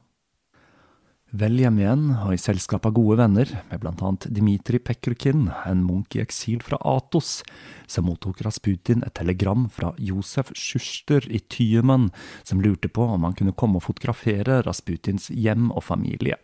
Vel 1.30 1.60
hjemme 1.62 1.84
igjen, 1.84 2.08
og 2.24 2.32
i 2.34 2.40
selskap 2.42 2.88
av 2.88 2.96
gode 2.96 3.20
venner, 3.20 3.50
med 3.70 3.78
blant 3.84 4.00
annet 4.02 4.24
Dmitrij 4.34 4.80
Pekrkin, 4.82 5.44
en 5.62 5.84
munk 5.86 6.16
i 6.16 6.22
eksil 6.24 6.58
fra 6.66 6.80
Atos, 6.82 7.44
så 7.86 8.02
mottok 8.02 8.40
Rasputin 8.42 9.04
et 9.06 9.14
telegram 9.14 9.68
fra 9.70 9.92
Josef 10.02 10.50
Schuster 10.58 11.22
i 11.30 11.38
Tyumen, 11.38 12.08
som 12.42 12.58
lurte 12.58 12.90
på 12.90 13.06
om 13.14 13.28
han 13.28 13.36
kunne 13.38 13.54
komme 13.54 13.78
og 13.78 13.86
fotografere 13.86 14.58
Rasputins 14.66 15.28
hjem 15.30 15.68
og 15.70 15.84
familie. 15.86 16.40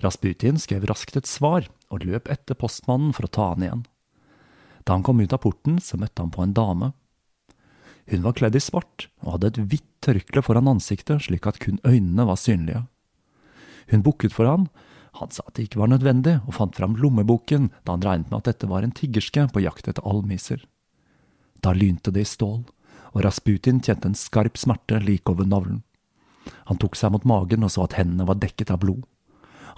Rasputin 0.00 0.56
skrev 0.56 0.88
raskt 0.88 1.20
et 1.20 1.28
svar, 1.28 1.68
og 1.92 2.08
løp 2.08 2.32
etter 2.32 2.56
postmannen 2.56 3.12
for 3.12 3.28
å 3.28 3.32
ta 3.36 3.50
han 3.52 3.68
igjen. 3.68 3.84
Da 4.88 4.96
han 4.96 5.04
kom 5.04 5.20
ut 5.20 5.36
av 5.36 5.44
porten, 5.44 5.76
så 5.84 6.00
møtte 6.00 6.24
han 6.24 6.32
på 6.32 6.46
en 6.46 6.56
dame. 6.56 6.94
Hun 8.08 8.24
var 8.24 8.40
kledd 8.40 8.56
i 8.56 8.64
svart 8.64 9.10
og 9.20 9.36
hadde 9.36 9.52
et 9.52 9.62
hvitt 9.68 9.90
tørkle 10.04 10.40
foran 10.44 10.68
ansiktet 10.72 11.28
slik 11.28 11.46
at 11.48 11.60
kun 11.60 11.76
øynene 11.84 12.24
var 12.28 12.40
synlige. 12.40 12.86
Hun 13.90 14.04
bukket 14.04 14.34
for 14.34 14.48
han. 14.48 14.68
Han 15.20 15.30
sa 15.30 15.44
at 15.46 15.54
det 15.56 15.68
ikke 15.68 15.80
var 15.82 15.92
nødvendig, 15.92 16.40
og 16.46 16.56
fant 16.56 16.76
fram 16.76 16.96
lommeboken 16.98 17.70
da 17.84 17.94
han 17.94 18.04
regnet 18.04 18.30
med 18.30 18.40
at 18.40 18.50
dette 18.50 18.70
var 18.70 18.82
en 18.82 18.94
tiggerske 18.94 19.46
på 19.52 19.62
jakt 19.62 19.88
etter 19.90 20.06
almiser. 20.06 20.64
Da 21.62 21.72
lynte 21.72 22.12
det 22.12 22.24
i 22.24 22.28
stål, 22.28 22.64
og 23.14 23.22
Rasputin 23.24 23.80
kjente 23.80 24.10
en 24.10 24.18
skarp 24.18 24.58
smerte 24.58 24.98
like 25.00 25.30
over 25.30 25.46
navlen. 25.46 25.82
Han 26.68 26.80
tok 26.82 26.98
seg 26.98 27.14
mot 27.14 27.24
magen 27.24 27.64
og 27.64 27.72
så 27.72 27.86
at 27.86 27.96
hendene 27.96 28.26
var 28.28 28.40
dekket 28.42 28.74
av 28.74 28.82
blod. 28.82 29.04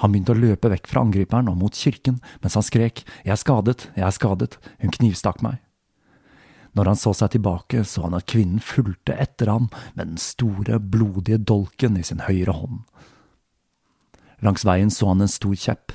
Han 0.00 0.12
begynte 0.12 0.34
å 0.34 0.40
løpe 0.40 0.70
vekk 0.72 0.88
fra 0.90 1.04
angriperen 1.06 1.48
og 1.48 1.60
mot 1.60 1.76
kirken, 1.76 2.18
mens 2.42 2.56
han 2.58 2.64
skrek 2.64 3.04
Jeg 3.24 3.32
er 3.32 3.40
skadet, 3.40 3.88
jeg 3.96 4.04
er 4.04 4.16
skadet, 4.16 4.58
hun 4.82 4.92
knivstakk 4.92 5.40
meg. 5.44 5.60
Når 6.76 6.90
han 6.90 6.98
så 7.00 7.14
seg 7.16 7.32
tilbake, 7.32 7.84
så 7.88 8.04
han 8.04 8.16
at 8.18 8.26
kvinnen 8.28 8.60
fulgte 8.60 9.16
etter 9.16 9.48
ham 9.48 9.70
med 9.94 10.02
den 10.02 10.18
store, 10.20 10.76
blodige 10.76 11.38
dolken 11.40 11.96
i 11.96 12.04
sin 12.04 12.20
høyre 12.26 12.52
hånd. 12.52 12.82
Langs 14.44 14.66
veien 14.66 14.90
så 14.92 15.08
han 15.12 15.24
en 15.24 15.32
stor 15.32 15.54
kjepp. 15.54 15.94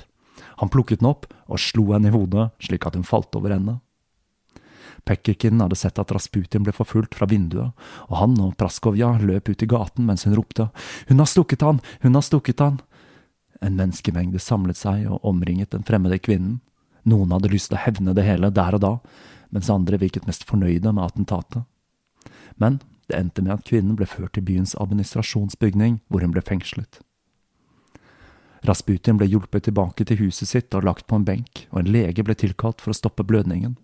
Han 0.62 0.70
plukket 0.70 1.02
den 1.02 1.10
opp 1.10 1.28
og 1.48 1.62
slo 1.62 1.92
henne 1.94 2.10
i 2.10 2.16
hodet 2.16 2.50
slik 2.64 2.86
at 2.88 2.98
hun 2.98 3.08
falt 3.08 3.36
over 3.38 3.54
ende. 3.54 3.80
Pekkerkin 5.06 5.62
hadde 5.62 5.78
sett 5.80 5.98
at 5.98 6.12
Rasputin 6.14 6.64
ble 6.66 6.74
forfulgt 6.76 7.16
fra 7.18 7.26
vinduet, 7.26 7.74
og 8.10 8.18
han 8.20 8.36
og 8.44 8.54
Praskovja 8.60 9.16
løp 9.24 9.50
ut 9.50 9.64
i 9.64 9.70
gaten 9.70 10.06
mens 10.06 10.28
hun 10.28 10.36
ropte 10.38 10.70
Hun 11.10 11.20
har 11.20 11.30
stukket 11.30 11.66
han! 11.66 11.82
Hun 12.02 12.16
har 12.16 12.26
stukket 12.26 12.62
han! 12.62 12.80
En 13.62 13.78
menneskemengde 13.78 14.42
samlet 14.42 14.78
seg 14.78 15.08
og 15.10 15.26
omringet 15.26 15.74
den 15.74 15.86
fremmede 15.86 16.22
kvinnen. 16.22 16.60
Noen 17.06 17.34
hadde 17.34 17.50
lyst 17.50 17.72
til 17.72 17.80
å 17.80 17.84
hevne 17.86 18.14
det 18.18 18.26
hele 18.26 18.52
der 18.54 18.78
og 18.78 18.82
da, 18.82 18.94
mens 19.50 19.70
andre 19.74 19.98
virket 20.02 20.28
mest 20.30 20.46
fornøyde 20.50 20.94
med 20.94 21.04
attentatet. 21.04 21.66
Men 22.62 22.80
det 23.10 23.18
endte 23.18 23.42
med 23.42 23.58
at 23.58 23.66
kvinnen 23.66 23.98
ble 23.98 24.06
ført 24.06 24.36
til 24.38 24.46
byens 24.46 24.76
administrasjonsbygning, 24.78 26.00
hvor 26.10 26.22
hun 26.22 26.34
ble 26.34 26.46
fengslet. 26.46 27.02
Rasputin 28.68 29.18
ble 29.18 29.28
hjulpet 29.30 29.66
tilbake 29.66 30.06
til 30.06 30.20
huset 30.22 30.50
sitt 30.50 30.76
og 30.78 30.86
lagt 30.86 31.08
på 31.10 31.18
en 31.18 31.26
benk, 31.26 31.66
og 31.72 31.82
en 31.82 31.92
lege 31.94 32.24
ble 32.26 32.36
tilkalt 32.38 32.82
for 32.82 32.94
å 32.94 32.98
stoppe 32.98 33.26
blødningen. 33.26 33.78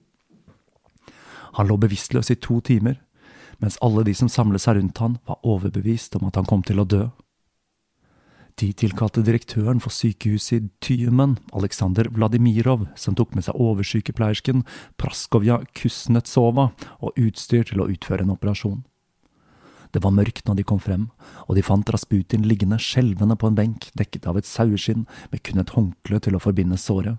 Han 1.58 1.70
lå 1.70 1.78
bevisstløs 1.82 2.30
i 2.30 2.38
to 2.38 2.60
timer, 2.62 3.00
mens 3.58 3.80
alle 3.82 4.04
de 4.06 4.14
som 4.14 4.30
samlet 4.30 4.62
seg 4.62 4.78
rundt 4.78 5.02
han, 5.02 5.18
var 5.26 5.42
overbevist 5.42 6.20
om 6.20 6.28
at 6.30 6.38
han 6.38 6.46
kom 6.46 6.62
til 6.66 6.84
å 6.84 6.86
dø. 6.86 7.08
De 8.58 8.72
tilkalte 8.74 9.22
direktøren 9.22 9.82
for 9.82 9.94
sykehuset 9.94 10.64
i 10.66 10.70
Tyumen, 10.82 11.36
Aleksandr 11.54 12.10
Vladimirov, 12.14 12.88
som 12.98 13.14
tok 13.18 13.36
med 13.38 13.46
seg 13.46 13.58
oversykepleiersken 13.62 14.64
Praskovja 14.98 15.60
Kusnetsova 15.78 16.72
og 16.98 17.20
utstyr 17.22 17.68
til 17.70 17.84
å 17.84 17.90
utføre 17.94 18.26
en 18.26 18.34
operasjon. 18.34 18.82
Det 19.98 20.04
var 20.04 20.14
mørkt 20.14 20.46
når 20.46 20.60
de 20.60 20.64
kom 20.70 20.78
frem, 20.78 21.08
og 21.50 21.56
de 21.58 21.64
fant 21.66 21.90
Rasputin 21.90 22.44
liggende 22.46 22.78
skjelvende 22.78 23.34
på 23.34 23.50
en 23.50 23.56
benk 23.58 23.88
dekket 23.98 24.28
av 24.30 24.38
et 24.38 24.46
saueskinn 24.46 25.08
med 25.32 25.42
kun 25.42 25.58
et 25.58 25.72
håndkle 25.74 26.20
til 26.22 26.38
å 26.38 26.42
forbinde 26.44 26.78
såret. 26.78 27.18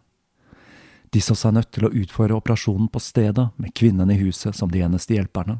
De 1.10 1.18
så 1.24 1.34
seg 1.34 1.56
nødt 1.56 1.72
til 1.74 1.88
å 1.88 1.90
utføre 1.90 2.36
operasjonen 2.38 2.86
på 2.92 3.02
stedet, 3.02 3.48
med 3.58 3.74
kvinnen 3.74 4.12
i 4.14 4.18
huset 4.20 4.54
som 4.54 4.70
de 4.70 4.84
eneste 4.86 5.16
hjelperne. 5.16 5.56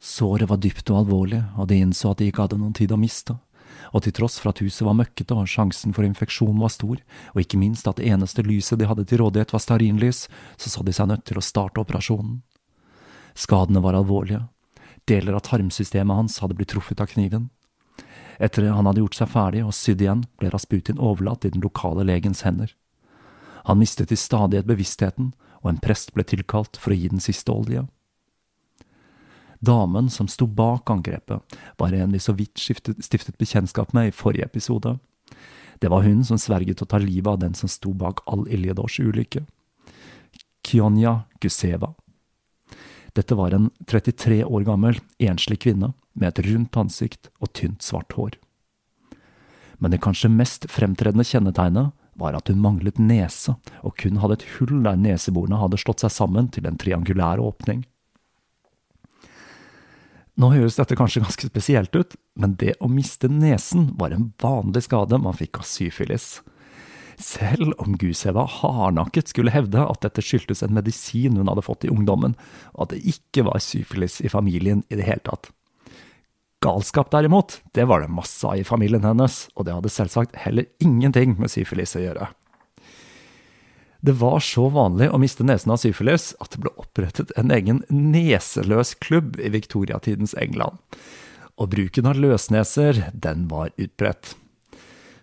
Såret 0.00 0.48
var 0.48 0.62
dypt 0.64 0.88
og 0.94 1.02
alvorlig, 1.02 1.42
og 1.60 1.68
de 1.68 1.82
innså 1.84 2.14
at 2.14 2.22
de 2.22 2.30
ikke 2.30 2.46
hadde 2.46 2.62
noen 2.62 2.72
tid 2.78 2.96
å 2.96 3.00
miste. 3.02 3.36
Og 3.92 4.06
til 4.06 4.16
tross 4.16 4.38
for 4.40 4.54
at 4.54 4.64
huset 4.64 4.88
var 4.88 4.96
møkkete 4.96 5.36
og 5.36 5.50
sjansen 5.50 5.92
for 5.92 6.08
infeksjon 6.08 6.56
var 6.56 6.72
stor, 6.72 7.04
og 7.34 7.44
ikke 7.44 7.60
minst 7.60 7.84
at 7.90 8.00
det 8.00 8.08
eneste 8.08 8.46
lyset 8.48 8.80
de 8.80 8.88
hadde 8.88 9.04
til 9.12 9.20
rådighet 9.20 9.52
var 9.52 9.60
stearinlys, 9.60 10.24
så 10.56 10.72
så 10.72 10.88
de 10.88 10.96
seg 10.96 11.12
nødt 11.12 11.28
til 11.28 11.36
å 11.36 11.44
starte 11.44 11.84
operasjonen. 11.84 12.40
Skadene 13.36 13.84
var 13.84 14.00
alvorlige, 14.00 14.46
Deler 15.10 15.36
av 15.36 15.44
tarmsystemet 15.48 16.16
hans 16.16 16.38
hadde 16.42 16.54
blitt 16.58 16.70
truffet 16.74 17.00
av 17.00 17.10
kniven. 17.10 17.48
Etter 18.42 18.68
han 18.70 18.86
hadde 18.86 19.02
gjort 19.02 19.18
seg 19.18 19.30
ferdig 19.30 19.64
og 19.66 19.74
sydd 19.76 20.02
igjen, 20.02 20.24
ble 20.38 20.50
Rasputin 20.52 21.00
overlatt 21.02 21.44
i 21.46 21.52
den 21.52 21.62
lokale 21.62 22.06
legens 22.06 22.42
hender. 22.46 22.72
Han 23.66 23.78
mistet 23.78 24.12
i 24.12 24.18
stadighet 24.18 24.66
bevisstheten, 24.66 25.32
og 25.62 25.70
en 25.70 25.82
prest 25.82 26.10
ble 26.14 26.24
tilkalt 26.26 26.78
for 26.80 26.94
å 26.94 26.98
gi 26.98 27.10
den 27.12 27.22
siste 27.22 27.54
olja. 27.54 27.86
Damen 29.62 30.08
som 30.10 30.26
sto 30.26 30.48
bak 30.50 30.90
angrepet, 30.90 31.58
var 31.78 31.94
en 31.94 32.14
vi 32.14 32.18
så 32.18 32.34
vidt 32.34 32.58
stiftet, 32.58 33.38
bekjentskap 33.38 33.92
med 33.94 34.10
i 34.10 34.14
forrige 34.14 34.48
episode. 34.48 34.96
Det 35.78 35.90
var 35.90 36.02
hun 36.02 36.24
som 36.26 36.38
sverget 36.38 36.82
å 36.82 36.88
ta 36.90 36.98
livet 36.98 37.30
av 37.30 37.38
den 37.44 37.54
som 37.54 37.70
sto 37.70 37.92
bak 37.94 38.24
all 38.26 38.42
Iljedors 38.50 38.98
ulykke. 38.98 39.44
Kionja 40.66 41.20
Guseva. 41.38 41.92
Dette 43.12 43.36
var 43.36 43.52
en 43.52 43.70
33 43.86 44.44
år 44.44 44.64
gammel, 44.64 45.00
enslig 45.20 45.60
kvinne 45.64 45.92
med 46.16 46.32
et 46.32 46.46
rundt 46.46 46.76
ansikt 46.80 47.28
og 47.40 47.52
tynt, 47.52 47.84
svart 47.84 48.16
hår. 48.16 48.38
Men 49.82 49.92
det 49.92 50.00
kanskje 50.04 50.30
mest 50.32 50.68
fremtredende 50.70 51.26
kjennetegnet 51.26 51.92
var 52.20 52.36
at 52.36 52.48
hun 52.48 52.60
manglet 52.62 53.00
nese, 53.00 53.56
og 53.82 53.96
kun 54.00 54.20
hadde 54.22 54.38
et 54.38 54.46
hull 54.56 54.82
der 54.84 55.00
neseborene 55.00 55.60
hadde 55.60 55.80
slått 55.80 56.04
seg 56.04 56.12
sammen 56.12 56.48
til 56.52 56.68
en 56.68 56.78
triangulær 56.80 57.40
åpning. 57.42 57.82
Nå 60.40 60.48
høres 60.54 60.78
dette 60.78 60.96
kanskje 60.96 61.20
ganske 61.24 61.48
spesielt 61.50 61.96
ut, 61.96 62.16
men 62.40 62.56
det 62.60 62.76
å 62.80 62.88
miste 62.88 63.28
nesen 63.28 63.90
var 64.00 64.14
en 64.14 64.30
vanlig 64.40 64.86
skade 64.86 65.18
man 65.20 65.36
fikk 65.36 65.60
av 65.60 65.68
syfilis. 65.68 66.40
Selv 67.20 67.74
om 67.82 67.96
Guseva 68.00 68.44
hardnakket 68.48 69.32
skulle 69.32 69.52
hevde 69.54 69.82
at 69.84 70.04
dette 70.04 70.24
skyldtes 70.24 70.62
en 70.64 70.74
medisin 70.76 71.36
hun 71.38 71.50
hadde 71.50 71.64
fått 71.66 71.86
i 71.86 71.92
ungdommen, 71.92 72.36
og 72.74 72.86
at 72.86 72.94
det 72.94 73.16
ikke 73.16 73.46
var 73.48 73.62
syfilis 73.62 74.20
i 74.24 74.30
familien 74.32 74.84
i 74.88 74.98
det 75.00 75.08
hele 75.08 75.24
tatt. 75.26 75.50
Galskap, 76.62 77.10
derimot, 77.10 77.58
det 77.74 77.88
var 77.90 78.04
det 78.04 78.12
masse 78.14 78.46
av 78.46 78.60
i 78.60 78.66
familien 78.66 79.02
hennes, 79.02 79.48
og 79.56 79.66
det 79.66 79.74
hadde 79.74 79.90
selvsagt 79.90 80.36
heller 80.44 80.68
ingenting 80.82 81.34
med 81.40 81.50
syfilis 81.50 81.96
å 81.98 82.04
gjøre. 82.04 82.28
Det 84.02 84.14
var 84.18 84.40
så 84.42 84.68
vanlig 84.70 85.08
å 85.14 85.18
miste 85.22 85.44
nesen 85.46 85.74
av 85.74 85.78
syfilis 85.78 86.32
at 86.42 86.54
det 86.54 86.62
ble 86.64 86.72
opprettet 86.78 87.30
en 87.38 87.52
egen 87.54 87.84
neseløs 87.90 88.96
klubb 89.02 89.38
i 89.38 89.50
viktoriatidens 89.54 90.34
England. 90.42 90.78
Og 91.54 91.70
bruken 91.70 92.08
av 92.10 92.18
løsneser, 92.18 92.98
den 93.14 93.46
var 93.50 93.70
utbredt. 93.78 94.34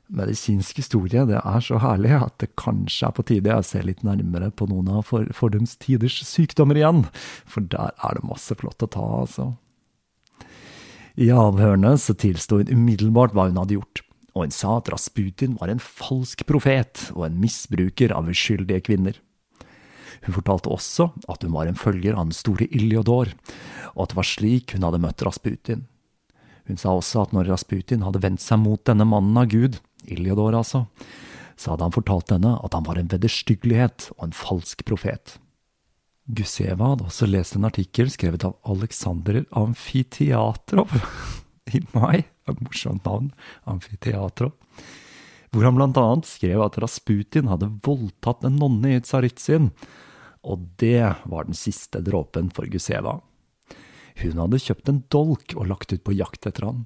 Medisinsk 0.10 0.82
historie 0.82 1.24
det 1.30 1.38
er 1.40 1.64
så 1.64 1.80
herlig 1.84 2.16
at 2.18 2.36
det 2.42 2.52
kanskje 2.60 3.08
er 3.08 3.16
på 3.16 3.26
tide 3.30 3.52
jeg 3.52 3.68
ser 3.68 3.88
litt 3.88 4.04
nærmere 4.06 4.50
på 4.50 4.68
noen 4.70 4.90
av 4.98 5.06
for, 5.10 5.28
fordums 5.36 5.76
tiders 5.82 6.18
sykdommer 6.26 6.80
igjen, 6.80 7.06
for 7.46 7.66
der 7.70 7.94
er 7.94 8.18
det 8.18 8.28
masse 8.28 8.58
flott 8.58 8.86
å 8.86 8.90
ta, 8.90 9.06
altså. 9.22 9.52
I 11.20 11.30
avhørene 11.36 11.96
så 12.00 12.16
tilsto 12.18 12.62
hun 12.62 12.72
umiddelbart 12.72 13.36
hva 13.36 13.50
hun 13.50 13.60
hadde 13.60 13.78
gjort, 13.78 14.04
og 14.34 14.46
hun 14.46 14.54
sa 14.56 14.78
at 14.80 14.90
Rasputin 14.94 15.58
var 15.60 15.72
en 15.72 15.82
falsk 15.84 16.46
profet 16.50 17.10
og 17.16 17.26
en 17.28 17.40
misbruker 17.42 18.14
av 18.16 18.30
uskyldige 18.32 18.86
kvinner. 18.88 19.18
Hun 20.26 20.36
fortalte 20.36 20.72
også 20.74 21.10
at 21.32 21.44
hun 21.46 21.54
var 21.56 21.70
en 21.70 21.80
følger 21.80 22.16
av 22.16 22.28
den 22.28 22.36
store 22.36 22.68
Iljodor, 22.76 23.34
og 23.96 24.04
at 24.04 24.14
det 24.14 24.20
var 24.20 24.28
slik 24.28 24.76
hun 24.76 24.88
hadde 24.88 25.02
møtt 25.04 25.24
Rasputin. 25.26 25.86
Hun 26.70 26.78
sa 26.78 26.94
også 26.94 27.24
at 27.26 27.32
når 27.34 27.50
Rasputin 27.50 28.04
hadde 28.06 28.22
vendt 28.24 28.44
seg 28.44 28.62
mot 28.62 28.82
denne 28.86 29.08
mannen 29.10 29.38
av 29.42 29.50
Gud, 29.52 29.80
Iljodor 30.14 30.58
altså, 30.58 30.86
så 31.60 31.74
hadde 31.74 31.90
han 31.90 31.96
fortalt 31.96 32.34
henne 32.34 32.56
at 32.64 32.76
han 32.76 32.88
var 32.88 33.00
en 33.00 33.12
vederstyggelighet 33.12 34.10
og 34.18 34.30
en 34.30 34.36
falsk 34.36 34.86
profet. 34.88 35.38
Guseva 36.30 36.92
hadde 36.92 37.08
også 37.10 37.28
lest 37.30 37.58
en 37.58 37.68
artikkel 37.68 38.12
skrevet 38.14 38.46
av 38.46 38.58
Aleksander 38.70 39.42
Amfiteatrov 39.58 40.94
i 41.76 41.82
mai, 41.96 42.26
et 42.50 42.62
morsomt 42.62 43.06
navn, 43.08 43.32
Amfiteatrov, 43.70 44.54
hvor 45.50 45.66
han 45.66 45.78
blant 45.80 45.98
annet 45.98 46.30
skrev 46.30 46.62
at 46.62 46.78
Rasputin 46.82 47.50
hadde 47.50 47.72
voldtatt 47.86 48.46
en 48.46 48.60
nonne 48.62 48.94
i 48.94 49.02
Tsaritsyn, 49.02 49.72
og 50.46 50.70
det 50.80 51.02
var 51.26 51.50
den 51.50 51.58
siste 51.58 52.04
dråpen 52.06 52.54
for 52.54 52.70
Guseva. 52.70 53.18
Hun 54.22 54.40
hadde 54.44 54.62
kjøpt 54.62 54.92
en 54.92 55.04
dolk 55.12 55.56
og 55.58 55.70
lagt 55.72 55.94
ut 55.94 56.04
på 56.06 56.16
jakt 56.16 56.46
etter 56.48 56.70
han. 56.70 56.86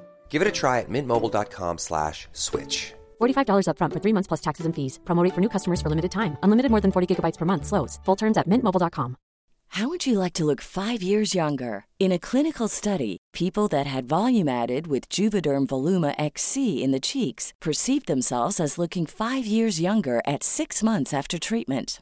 Give 0.31 0.41
it 0.41 0.47
a 0.47 0.59
try 0.61 0.79
at 0.79 0.89
mintmobile.com 0.89 1.77
slash 1.77 2.27
switch. 2.31 2.93
$45 3.21 3.67
upfront 3.67 3.93
for 3.93 3.99
three 3.99 4.13
months 4.13 4.27
plus 4.27 4.41
taxes 4.41 4.65
and 4.65 4.73
fees. 4.73 4.99
Promo 5.03 5.23
rate 5.23 5.35
for 5.35 5.41
new 5.41 5.49
customers 5.55 5.81
for 5.81 5.89
limited 5.89 6.11
time. 6.11 6.37
Unlimited 6.41 6.71
more 6.71 6.81
than 6.81 6.91
40 6.91 7.07
gigabytes 7.07 7.37
per 7.37 7.45
month. 7.45 7.65
Slows. 7.65 7.99
Full 8.05 8.15
terms 8.17 8.37
at 8.37 8.47
mintmobile.com. 8.47 9.15
How 9.75 9.87
would 9.87 10.05
you 10.05 10.19
like 10.19 10.33
to 10.33 10.43
look 10.43 10.59
five 10.59 11.01
years 11.01 11.33
younger? 11.33 11.85
In 11.97 12.11
a 12.11 12.19
clinical 12.19 12.67
study, 12.67 13.17
people 13.31 13.69
that 13.69 13.87
had 13.87 14.03
volume 14.05 14.49
added 14.49 14.87
with 14.87 15.07
Juvederm 15.07 15.65
Voluma 15.67 16.13
XC 16.17 16.83
in 16.83 16.91
the 16.91 16.99
cheeks 16.99 17.53
perceived 17.61 18.07
themselves 18.07 18.59
as 18.59 18.77
looking 18.77 19.05
five 19.05 19.45
years 19.45 19.79
younger 19.79 20.21
at 20.27 20.43
six 20.43 20.83
months 20.83 21.13
after 21.13 21.39
treatment. 21.39 22.01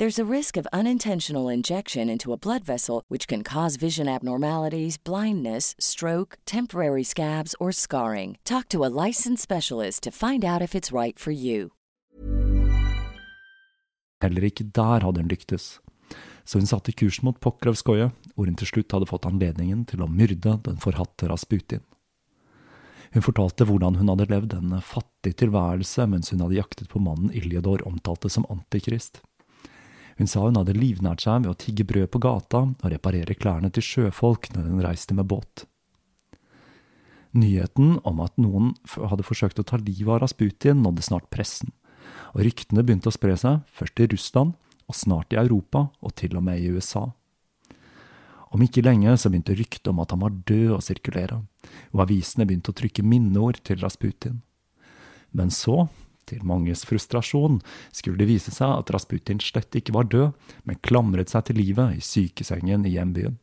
There's 0.00 0.20
a 0.20 0.32
risk 0.32 0.56
of 0.56 0.68
unintentional 0.72 1.48
injection 1.48 2.08
into 2.08 2.32
a 2.32 2.36
blood 2.36 2.62
vessel, 2.64 3.02
which 3.08 3.26
can 3.26 3.42
cause 3.42 3.74
vision 3.74 4.06
abnormalities, 4.06 4.96
blindness, 4.96 5.74
stroke, 5.80 6.38
temporary 6.46 7.02
scabs, 7.02 7.56
or 7.58 7.72
scarring. 7.72 8.36
Talk 8.44 8.68
to 8.68 8.84
a 8.84 8.92
licensed 9.06 9.42
specialist 9.42 10.04
to 10.04 10.12
find 10.12 10.44
out 10.44 10.62
if 10.62 10.76
it's 10.76 10.92
right 10.92 11.18
for 11.18 11.32
you. 11.32 11.72
heller 14.22 14.42
ikke 14.42 14.70
der 14.74 15.02
hadde 15.02 15.20
hun 15.20 15.30
lyktes. 15.30 15.80
Så 16.44 16.58
hun 16.58 16.66
satte 16.66 16.92
kursen 16.92 17.24
mot 17.26 17.40
Pokrovskoje, 17.40 18.10
hvor 18.34 18.46
hun 18.46 18.54
til 18.54 18.70
slutt 18.70 18.92
hadde 18.92 19.06
fått 19.10 19.26
anledningen 19.26 19.84
til 19.86 20.02
å 20.02 20.08
myrde 20.10 20.60
den 20.62 20.78
forhatte 20.78 21.26
Rasputin. 21.30 21.82
Hun 23.14 23.22
fortalte 23.22 23.66
hvordan 23.66 23.98
hun 23.98 24.10
hadde 24.14 24.28
levd 24.30 24.54
en 24.54 24.78
fattig 24.78 25.34
tilværelse 25.42 26.06
mens 26.06 26.30
hun 26.30 26.44
hadde 26.44 26.60
jaktet 26.60 26.90
på 26.92 27.02
mannen 27.02 27.34
Iljador 27.34 27.82
omtalte 27.88 28.30
som 28.30 28.46
antikrist. 28.46 29.22
Hun 30.18 30.26
sa 30.26 30.42
hun 30.42 30.58
hadde 30.58 30.74
livnært 30.74 31.22
seg 31.22 31.44
ved 31.44 31.52
å 31.52 31.58
tigge 31.58 31.86
brød 31.86 32.10
på 32.10 32.20
gata 32.22 32.64
og 32.74 32.90
reparere 32.90 33.36
klærne 33.38 33.70
til 33.74 33.84
sjøfolk 33.86 34.50
når 34.54 34.66
hun 34.66 34.82
reiste 34.82 35.14
med 35.14 35.28
båt. 35.30 35.64
Nyheten 37.38 37.98
om 38.08 38.22
at 38.24 38.34
noen 38.40 38.72
hadde 38.96 39.26
forsøkt 39.26 39.60
å 39.62 39.66
ta 39.66 39.78
livet 39.78 40.10
av 40.16 40.22
Rasputin, 40.24 40.80
nådde 40.82 41.04
snart 41.06 41.28
pressen, 41.30 41.70
og 42.34 42.42
ryktene 42.46 42.82
begynte 42.82 43.12
å 43.12 43.14
spre 43.14 43.36
seg, 43.38 43.62
først 43.70 44.02
i 44.02 44.08
Russland, 44.10 44.56
og 44.88 44.96
snart 44.96 45.36
i 45.36 45.38
Europa, 45.38 45.86
og 46.00 46.14
til 46.18 46.34
og 46.40 46.46
med 46.48 46.64
i 46.64 46.72
USA. 46.72 47.04
Om 48.48 48.64
ikke 48.64 48.82
lenge 48.86 49.12
så 49.20 49.28
begynte 49.30 49.56
ryktet 49.58 49.90
om 49.92 50.00
at 50.00 50.14
han 50.14 50.22
var 50.24 50.36
død 50.48 50.78
å 50.78 50.82
sirkulere, 50.82 51.42
og 51.92 52.04
avisene 52.06 52.48
begynte 52.48 52.72
å 52.72 52.78
trykke 52.80 53.04
minneord 53.04 53.60
til 53.68 53.78
Rasputin. 53.84 54.40
Men 55.36 55.52
så, 55.52 55.84
til 56.28 56.44
manges 56.46 56.84
frustrasjon, 56.88 57.58
skulle 57.92 58.20
det 58.20 58.28
vise 58.30 58.54
seg 58.54 58.70
at 58.70 58.92
Rasputin 58.94 59.40
slett 59.42 59.74
ikke 59.78 59.96
var 59.96 60.08
død, 60.12 60.32
men 60.68 60.80
klamret 60.84 61.32
seg 61.32 61.48
til 61.48 61.60
livet 61.60 61.98
i 61.98 62.04
sykesengen 62.04 62.86
i 62.86 62.94
hjembyen. 62.96 63.38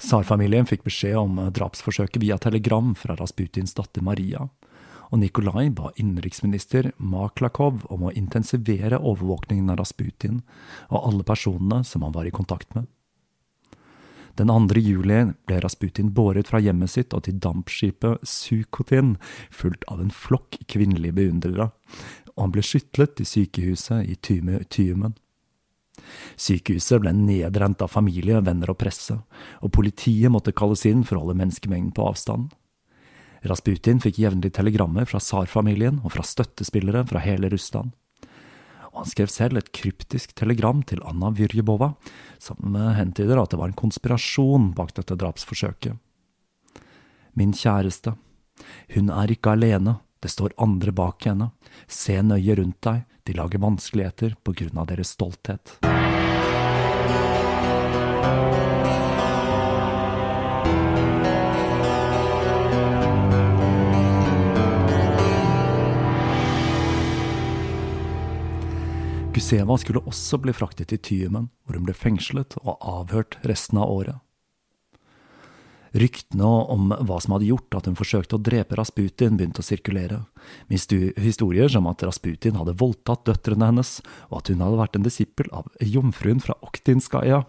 Tsarfamilien 0.00 0.68
fikk 0.68 0.86
beskjed 0.86 1.18
om 1.20 1.36
drapsforsøket 1.52 2.22
via 2.22 2.38
telegram 2.40 2.94
fra 2.96 3.18
Rasputins 3.20 3.76
datter 3.76 4.04
Maria, 4.04 4.46
og 5.10 5.20
Nikolai 5.20 5.66
ba 5.74 5.90
innenriksminister 5.98 6.92
Maklakov 6.96 7.82
om 7.90 8.06
å 8.06 8.14
intensivere 8.16 9.00
overvåkningen 9.00 9.72
av 9.72 9.80
Rasputin 9.82 10.40
og 10.88 11.02
alle 11.02 11.26
personene 11.26 11.82
som 11.84 12.06
han 12.06 12.14
var 12.14 12.30
i 12.30 12.34
kontakt 12.34 12.72
med. 12.78 12.86
Den 14.38 14.52
2. 14.52 14.78
juli 14.80 15.22
ble 15.48 15.60
Rasputin 15.60 16.12
båret 16.14 16.50
fra 16.50 16.60
hjemmet 16.62 16.92
sitt 16.92 17.14
og 17.16 17.24
til 17.26 17.40
dampskipet 17.42 18.22
Sukhotin, 18.26 19.16
fulgt 19.50 19.86
av 19.90 20.02
en 20.02 20.12
flokk 20.14 20.60
kvinnelige 20.70 21.16
beundrere, 21.18 21.70
og 22.36 22.44
han 22.46 22.54
ble 22.54 22.64
skytlet 22.64 23.16
til 23.18 23.28
sykehuset 23.28 24.06
i 24.08 24.16
Tyumen. 24.20 25.16
Sykehuset 26.40 27.02
ble 27.02 27.12
nedrent 27.16 27.82
av 27.84 27.92
familie, 27.92 28.40
venner 28.44 28.72
og 28.72 28.78
presse, 28.80 29.18
og 29.60 29.74
politiet 29.76 30.32
måtte 30.32 30.54
kalles 30.56 30.86
inn 30.88 31.04
for 31.04 31.18
å 31.18 31.24
holde 31.24 31.38
menneskemengden 31.42 31.92
på 31.96 32.06
avstand. 32.08 32.50
Rasputin 33.48 34.00
fikk 34.04 34.20
jevnlig 34.20 34.52
telegrammer 34.56 35.08
fra 35.08 35.20
tsarfamilien 35.20 36.02
og 36.04 36.12
fra 36.14 36.24
støttespillere 36.26 37.06
fra 37.08 37.22
hele 37.24 37.48
Russland. 37.52 37.94
Og 38.90 39.04
han 39.04 39.10
skrev 39.10 39.30
selv 39.30 39.60
et 39.60 39.70
kryptisk 39.76 40.34
telegram 40.38 40.82
til 40.82 41.02
Anna 41.06 41.30
Vyrjebova, 41.34 41.92
som 42.42 42.74
hentyder 42.96 43.38
at 43.38 43.52
det 43.52 43.60
var 43.60 43.70
en 43.70 43.78
konspirasjon 43.78 44.72
bak 44.76 44.94
dette 44.96 45.16
drapsforsøket. 45.18 45.94
Min 47.38 47.54
kjæreste, 47.54 48.16
hun 48.96 49.12
er 49.14 49.30
ikke 49.30 49.54
alene, 49.54 50.00
det 50.20 50.32
står 50.34 50.56
andre 50.60 50.92
bak 50.92 51.24
henne, 51.28 51.52
se 51.88 52.18
nøye 52.20 52.58
rundt 52.58 52.82
deg, 52.84 53.06
de 53.24 53.36
lager 53.38 53.62
vanskeligheter 53.62 54.34
på 54.44 54.56
grunn 54.58 54.82
av 54.82 54.90
deres 54.90 55.14
stolthet. 55.14 55.78
Guseva 69.30 69.76
skulle 69.78 70.02
også 70.10 70.40
bli 70.42 70.52
fraktet 70.54 70.90
til 70.90 70.98
Tyumen, 70.98 71.46
hvor 71.62 71.76
hun 71.78 71.86
ble 71.86 71.94
fengslet 71.94 72.56
og 72.64 72.82
avhørt 72.82 73.36
resten 73.46 73.78
av 73.78 73.92
året. 73.92 74.18
Ryktene 75.90 76.46
om 76.70 76.92
hva 77.06 77.16
som 77.22 77.34
hadde 77.34 77.48
gjort 77.48 77.74
at 77.78 77.86
hun 77.86 77.98
forsøkte 77.98 78.38
å 78.38 78.42
drepe 78.42 78.78
Rasputin, 78.78 79.34
begynte 79.38 79.62
å 79.62 79.66
sirkulere, 79.66 80.20
med 80.70 80.94
historier 81.18 81.70
som 81.70 81.88
at 81.90 82.02
Rasputin 82.06 82.58
hadde 82.58 82.76
voldtatt 82.78 83.24
døtrene 83.26 83.72
hennes, 83.72 83.96
og 84.30 84.40
at 84.40 84.52
hun 84.52 84.62
hadde 84.62 84.80
vært 84.82 84.98
en 84.98 85.06
disippel 85.06 85.50
av 85.54 85.70
jomfruen 85.82 86.42
fra 86.42 86.54
Oktinskaja, 86.66 87.42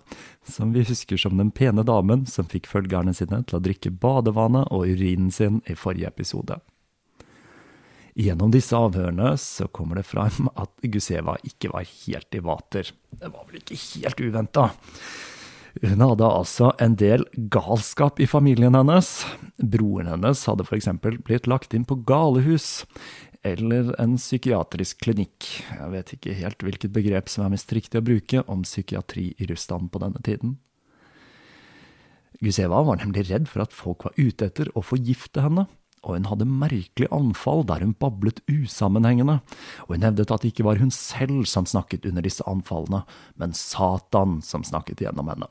som 0.50 0.74
vi 0.74 0.86
husker 0.90 1.22
som 1.22 1.38
den 1.38 1.54
pene 1.54 1.86
damen 1.86 2.26
som 2.30 2.50
fikk 2.50 2.70
følgerne 2.70 3.14
sine 3.18 3.44
til 3.46 3.58
å 3.58 3.64
drikke 3.64 3.94
badevannet 4.02 4.70
og 4.74 4.90
urinen 4.90 5.34
sin 5.34 5.62
i 5.70 5.78
forrige 5.78 6.10
episode. 6.14 6.62
Gjennom 8.18 8.52
disse 8.52 8.76
avhørene 8.76 9.34
så 9.40 9.70
kommer 9.72 10.02
det 10.02 10.08
fram 10.10 10.50
at 10.60 10.72
Guseva 10.84 11.38
ikke 11.48 11.72
var 11.72 11.88
helt 11.88 12.36
i 12.36 12.42
vater. 12.44 12.92
Det 13.12 13.30
var 13.32 13.46
vel 13.48 13.62
ikke 13.62 13.78
helt 13.80 14.24
uventa. 14.24 14.72
Hun 15.80 16.04
hadde 16.04 16.28
altså 16.28 16.74
en 16.84 16.98
del 17.00 17.24
galskap 17.54 18.20
i 18.20 18.28
familien 18.28 18.76
hennes. 18.76 19.22
Broren 19.56 20.12
hennes 20.12 20.44
hadde 20.50 20.68
f.eks. 20.68 20.90
blitt 21.00 21.48
lagt 21.48 21.76
inn 21.78 21.88
på 21.88 22.02
galehus, 22.08 22.84
eller 23.48 23.94
en 24.02 24.18
psykiatrisk 24.20 25.00
klinikk. 25.06 25.48
Jeg 25.72 25.94
vet 25.94 26.12
ikke 26.18 26.36
helt 26.42 26.66
hvilket 26.68 26.94
begrep 26.94 27.32
som 27.32 27.46
er 27.46 27.56
mest 27.56 27.72
riktig 27.74 28.02
å 28.02 28.06
bruke 28.06 28.44
om 28.52 28.68
psykiatri 28.68 29.32
i 29.40 29.48
Russland 29.50 29.94
på 29.94 30.04
denne 30.04 30.20
tiden. 30.28 30.58
Guseva 32.42 32.82
var 32.84 33.00
nemlig 33.00 33.30
redd 33.30 33.48
for 33.50 33.64
at 33.64 33.76
folk 33.76 34.08
var 34.08 34.18
ute 34.18 34.50
etter 34.50 34.70
å 34.76 34.84
forgifte 34.84 35.44
henne, 35.46 35.68
og 36.02 36.16
hun 36.16 36.28
hadde 36.32 36.48
merkelige 36.50 37.12
anfall 37.14 37.64
der 37.70 37.84
hun 37.86 37.94
bablet 38.02 38.42
usammenhengende, 38.50 39.40
og 39.86 39.96
hun 39.96 40.06
hevdet 40.06 40.34
at 40.34 40.42
det 40.42 40.54
ikke 40.54 40.66
var 40.66 40.82
hun 40.82 40.94
selv 40.94 41.46
som 41.50 41.68
snakket 41.70 42.08
under 42.10 42.26
disse 42.26 42.46
anfallene, 42.50 43.04
men 43.38 43.54
Satan 43.58 44.40
som 44.46 44.66
snakket 44.66 45.04
gjennom 45.06 45.30
henne. 45.30 45.50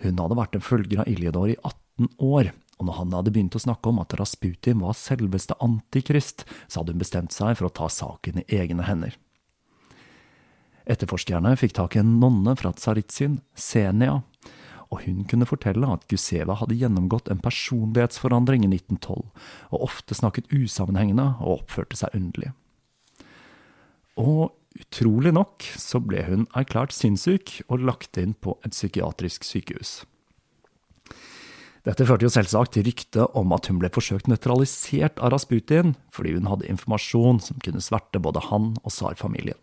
Hun 0.00 0.20
hadde 0.22 0.38
vært 0.38 0.54
en 0.56 0.64
følger 0.64 1.02
av 1.02 1.10
Iljedor 1.10 1.50
i 1.52 1.58
18 1.58 2.12
år, 2.24 2.52
og 2.80 2.86
når 2.88 2.96
han 2.96 3.16
hadde 3.18 3.32
begynt 3.34 3.58
å 3.58 3.60
snakke 3.60 3.90
om 3.90 3.98
at 4.00 4.14
Rasputin 4.16 4.80
var 4.80 4.96
selveste 4.96 5.58
antikrist, 5.60 6.46
så 6.70 6.80
hadde 6.80 6.94
hun 6.94 7.02
bestemt 7.02 7.34
seg 7.36 7.58
for 7.58 7.68
å 7.68 7.74
ta 7.76 7.90
saken 7.92 8.40
i 8.40 8.46
egne 8.62 8.86
hender. 8.86 9.18
Etterforskerne 10.90 11.52
fikk 11.60 11.74
tak 11.76 11.94
i 11.94 12.00
en 12.00 12.16
nonne 12.22 12.54
fra 12.58 12.72
Tsaritsyn, 12.74 13.40
Senia, 13.54 14.22
og 14.90 15.04
hun 15.06 15.22
kunne 15.30 15.46
fortelle 15.46 15.86
at 15.86 16.06
Guseva 16.10 16.56
hadde 16.58 16.78
gjennomgått 16.78 17.30
en 17.30 17.42
personlighetsforandring 17.42 18.66
i 18.66 18.72
1912, 18.74 19.22
og 19.70 19.84
ofte 19.86 20.16
snakket 20.18 20.50
usammenhengende 20.50 21.36
og 21.38 21.60
oppførte 21.60 21.98
seg 22.00 22.16
underlig. 22.18 22.50
Og 24.20 24.50
utrolig 24.80 25.32
nok 25.34 25.66
så 25.78 26.02
ble 26.02 26.24
hun 26.26 26.46
erklært 26.58 26.94
sinnssyk 26.94 27.60
og 27.68 27.86
lagt 27.86 28.18
inn 28.20 28.34
på 28.34 28.58
et 28.66 28.74
psykiatrisk 28.74 29.46
sykehus. 29.46 30.00
Dette 31.86 32.04
førte 32.04 32.26
jo 32.26 32.32
selvsagt 32.32 32.74
til 32.74 32.84
ryktet 32.84 33.38
om 33.38 33.54
at 33.56 33.70
hun 33.70 33.78
ble 33.80 33.88
forsøkt 33.94 34.28
nøytralisert 34.28 35.22
av 35.22 35.32
Rasputin 35.32 35.94
fordi 36.12 36.34
hun 36.36 36.50
hadde 36.50 36.68
informasjon 36.68 37.40
som 37.40 37.62
kunne 37.64 37.80
sverte 37.80 38.20
både 38.20 38.42
han 38.50 38.74
og 38.82 38.92
tsarfamilien. 38.92 39.56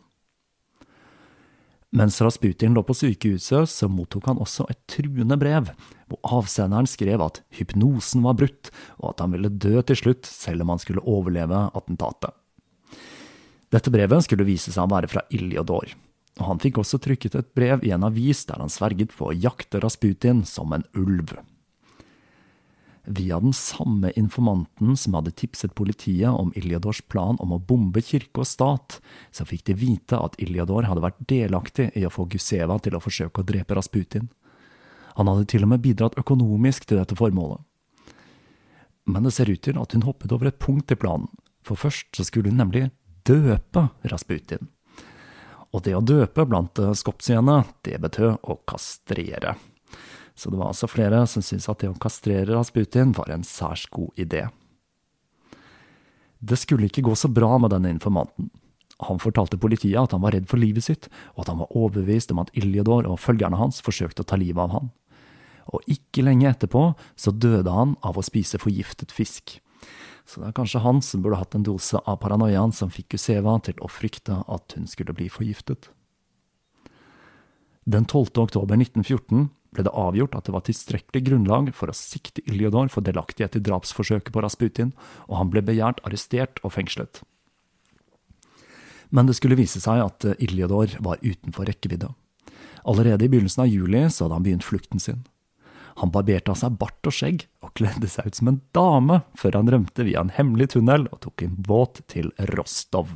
Mens 1.95 2.19
Rasputin 2.21 2.73
lå 2.75 2.83
på 2.83 2.95
sykehuset, 2.97 3.69
så 3.71 3.87
mottok 3.87 4.25
han 4.27 4.41
også 4.43 4.65
et 4.71 4.79
truende 4.91 5.37
brev, 5.39 5.69
hvor 6.11 6.19
avsenderen 6.39 6.89
skrev 6.89 7.23
at 7.23 7.39
hypnosen 7.55 8.25
var 8.25 8.35
brutt, 8.39 8.71
og 8.99 9.13
at 9.13 9.23
han 9.23 9.31
ville 9.35 9.53
dø 9.53 9.79
til 9.87 10.01
slutt 10.01 10.27
selv 10.27 10.65
om 10.65 10.73
han 10.75 10.83
skulle 10.83 11.05
overleve 11.07 11.63
attentatet. 11.71 12.35
Dette 13.71 13.91
brevet 13.91 14.23
skulle 14.23 14.47
vise 14.47 14.71
seg 14.71 14.83
å 14.83 14.91
være 14.91 15.11
fra 15.11 15.23
Iljodor, 15.31 15.91
og 16.39 16.45
han 16.51 16.61
fikk 16.63 16.81
også 16.83 16.99
trykket 17.03 17.39
et 17.39 17.53
brev 17.55 17.83
i 17.87 17.93
en 17.95 18.05
avis 18.07 18.43
der 18.47 18.59
han 18.63 18.71
sverget 18.71 19.15
på 19.15 19.31
å 19.31 19.35
jakte 19.35 19.79
Rasputin 19.83 20.43
som 20.47 20.75
en 20.75 20.85
ulv. 20.95 21.37
Via 23.07 23.39
den 23.39 23.53
samme 23.53 24.11
informanten 24.19 24.97
som 24.99 25.13
hadde 25.15 25.31
tipset 25.31 25.71
politiet 25.75 26.27
om 26.27 26.49
Iljadors 26.59 26.99
plan 27.07 27.37
om 27.39 27.53
å 27.55 27.59
bombe 27.63 28.01
kirke 28.03 28.43
og 28.43 28.49
stat, 28.49 28.97
så 29.31 29.45
fikk 29.47 29.63
de 29.69 29.77
vite 29.79 30.19
at 30.19 30.35
Iljador 30.43 30.89
hadde 30.89 31.05
vært 31.05 31.21
delaktig 31.29 31.87
i 31.95 32.03
å 32.03 32.11
få 32.11 32.25
Guseva 32.27 32.75
til 32.83 32.97
å 32.97 33.01
forsøke 33.03 33.39
å 33.39 33.47
drepe 33.47 33.77
Rasputin. 33.79 34.27
Han 35.15 35.31
hadde 35.31 35.47
til 35.47 35.63
og 35.63 35.71
med 35.71 35.85
bidratt 35.85 36.19
økonomisk 36.19 36.89
til 36.89 36.99
dette 36.99 37.15
formålet. 37.15 37.63
Men 39.07 39.23
det 39.23 39.37
ser 39.37 39.47
ut 39.47 39.63
til 39.63 39.79
at 39.79 39.95
hun 39.95 40.03
hoppet 40.03 40.35
over 40.35 40.51
et 40.51 40.59
punkt 40.59 40.91
i 40.91 40.99
planen, 40.99 41.31
for 41.63 41.79
først 41.79 42.11
så 42.11 42.27
skulle 42.27 42.51
hun 42.51 42.59
nemlig 42.59 42.89
døpe 43.23 43.87
Rasputin. 44.11 44.67
Og 45.71 45.87
det 45.87 45.95
å 45.95 46.03
døpe 46.03 46.43
blant 46.43 46.75
skopsiene, 46.99 47.61
det 47.87 48.01
betød 48.03 48.43
å 48.43 48.59
kastrere. 48.67 49.55
Så 50.37 50.51
det 50.53 50.59
var 50.59 50.69
altså 50.69 50.89
flere 50.89 51.23
som 51.25 51.41
syntes 51.41 51.65
at 51.71 51.81
det 51.81 51.89
å 51.89 51.97
kastrere 51.97 52.53
Rasputin 52.53 53.15
var 53.17 53.31
en 53.33 53.45
særs 53.47 53.87
god 53.89 54.13
idé. 54.21 54.45
Det 56.37 56.59
skulle 56.61 56.91
ikke 56.91 57.01
gå 57.07 57.15
så 57.17 57.29
bra 57.33 57.55
med 57.57 57.73
denne 57.73 57.89
informanten. 57.89 58.51
Han 59.05 59.21
fortalte 59.21 59.57
politiet 59.61 59.97
at 59.97 60.13
han 60.13 60.21
var 60.21 60.33
redd 60.33 60.47
for 60.49 60.61
livet 60.61 60.85
sitt, 60.85 61.09
og 61.35 61.43
at 61.43 61.51
han 61.51 61.61
var 61.61 61.73
overbevist 61.77 62.33
om 62.33 62.41
at 62.41 62.53
Iljodor 62.57 63.09
og 63.09 63.19
følgerne 63.21 63.57
hans 63.57 63.81
forsøkte 63.85 64.25
å 64.25 64.29
ta 64.29 64.37
livet 64.37 64.61
av 64.61 64.73
han. 64.73 64.91
Og 65.73 65.89
ikke 65.91 66.23
lenge 66.25 66.49
etterpå 66.49 66.91
så 67.19 67.33
døde 67.33 67.73
han 67.73 67.95
av 68.05 68.17
å 68.17 68.25
spise 68.25 68.61
forgiftet 68.61 69.13
fisk. 69.13 69.57
Så 70.27 70.41
det 70.41 70.49
er 70.49 70.57
kanskje 70.57 70.83
han 70.83 71.01
som 71.01 71.21
burde 71.23 71.39
hatt 71.39 71.55
en 71.57 71.65
dose 71.65 71.99
av 72.05 72.19
paranoiaen 72.21 72.73
som 72.75 72.91
fikk 72.93 73.15
Guseva 73.15 73.57
til 73.63 73.77
å 73.81 73.89
frykte 73.91 74.41
at 74.45 74.77
hun 74.77 74.87
skulle 74.89 75.15
bli 75.17 75.29
forgiftet. 75.31 75.89
Den 77.87 78.03
12. 78.03 78.33
oktober 78.43 78.75
1914 78.75 79.47
ble 79.77 79.85
det 79.85 79.93
avgjort 79.93 80.35
at 80.35 80.49
det 80.49 80.55
var 80.55 80.65
tilstrekkelig 80.65 81.23
grunnlag 81.29 81.71
for 81.77 81.91
å 81.91 81.95
sikte 81.95 82.41
Iljodor 82.49 82.89
for 82.93 83.05
delaktighet 83.05 83.59
i 83.59 83.63
drapsforsøket 83.63 84.33
på 84.33 84.43
Rasputin, 84.43 84.93
og 85.29 85.37
han 85.39 85.53
ble 85.53 85.61
begjært 85.65 86.01
arrestert 86.07 86.61
og 86.65 86.73
fengslet. 86.73 87.21
Men 89.13 89.29
det 89.29 89.37
skulle 89.37 89.59
vise 89.59 89.79
seg 89.79 90.01
at 90.03 90.25
Iljodor 90.43 90.97
var 91.05 91.21
utenfor 91.21 91.69
rekkevidde. 91.69 92.09
Allerede 92.87 93.27
i 93.27 93.31
begynnelsen 93.31 93.63
av 93.63 93.71
juli 93.71 94.03
så 94.09 94.25
hadde 94.25 94.39
han 94.39 94.47
begynt 94.47 94.67
flukten 94.67 95.03
sin. 95.03 95.23
Han 95.97 96.11
barberte 96.13 96.53
av 96.53 96.59
seg 96.59 96.75
bart 96.77 97.09
og 97.09 97.15
skjegg, 97.15 97.47
og 97.65 97.73
kledde 97.77 98.09
seg 98.11 98.29
ut 98.29 98.37
som 98.37 98.51
en 98.51 98.59
dame, 98.75 99.21
før 99.37 99.57
han 99.57 99.71
rømte 99.73 100.05
via 100.05 100.21
en 100.21 100.33
hemmelig 100.33 100.71
tunnel 100.75 101.07
og 101.09 101.21
tok 101.25 101.45
en 101.45 101.55
båt 101.57 102.03
til 102.11 102.29
Rostov. 102.53 103.15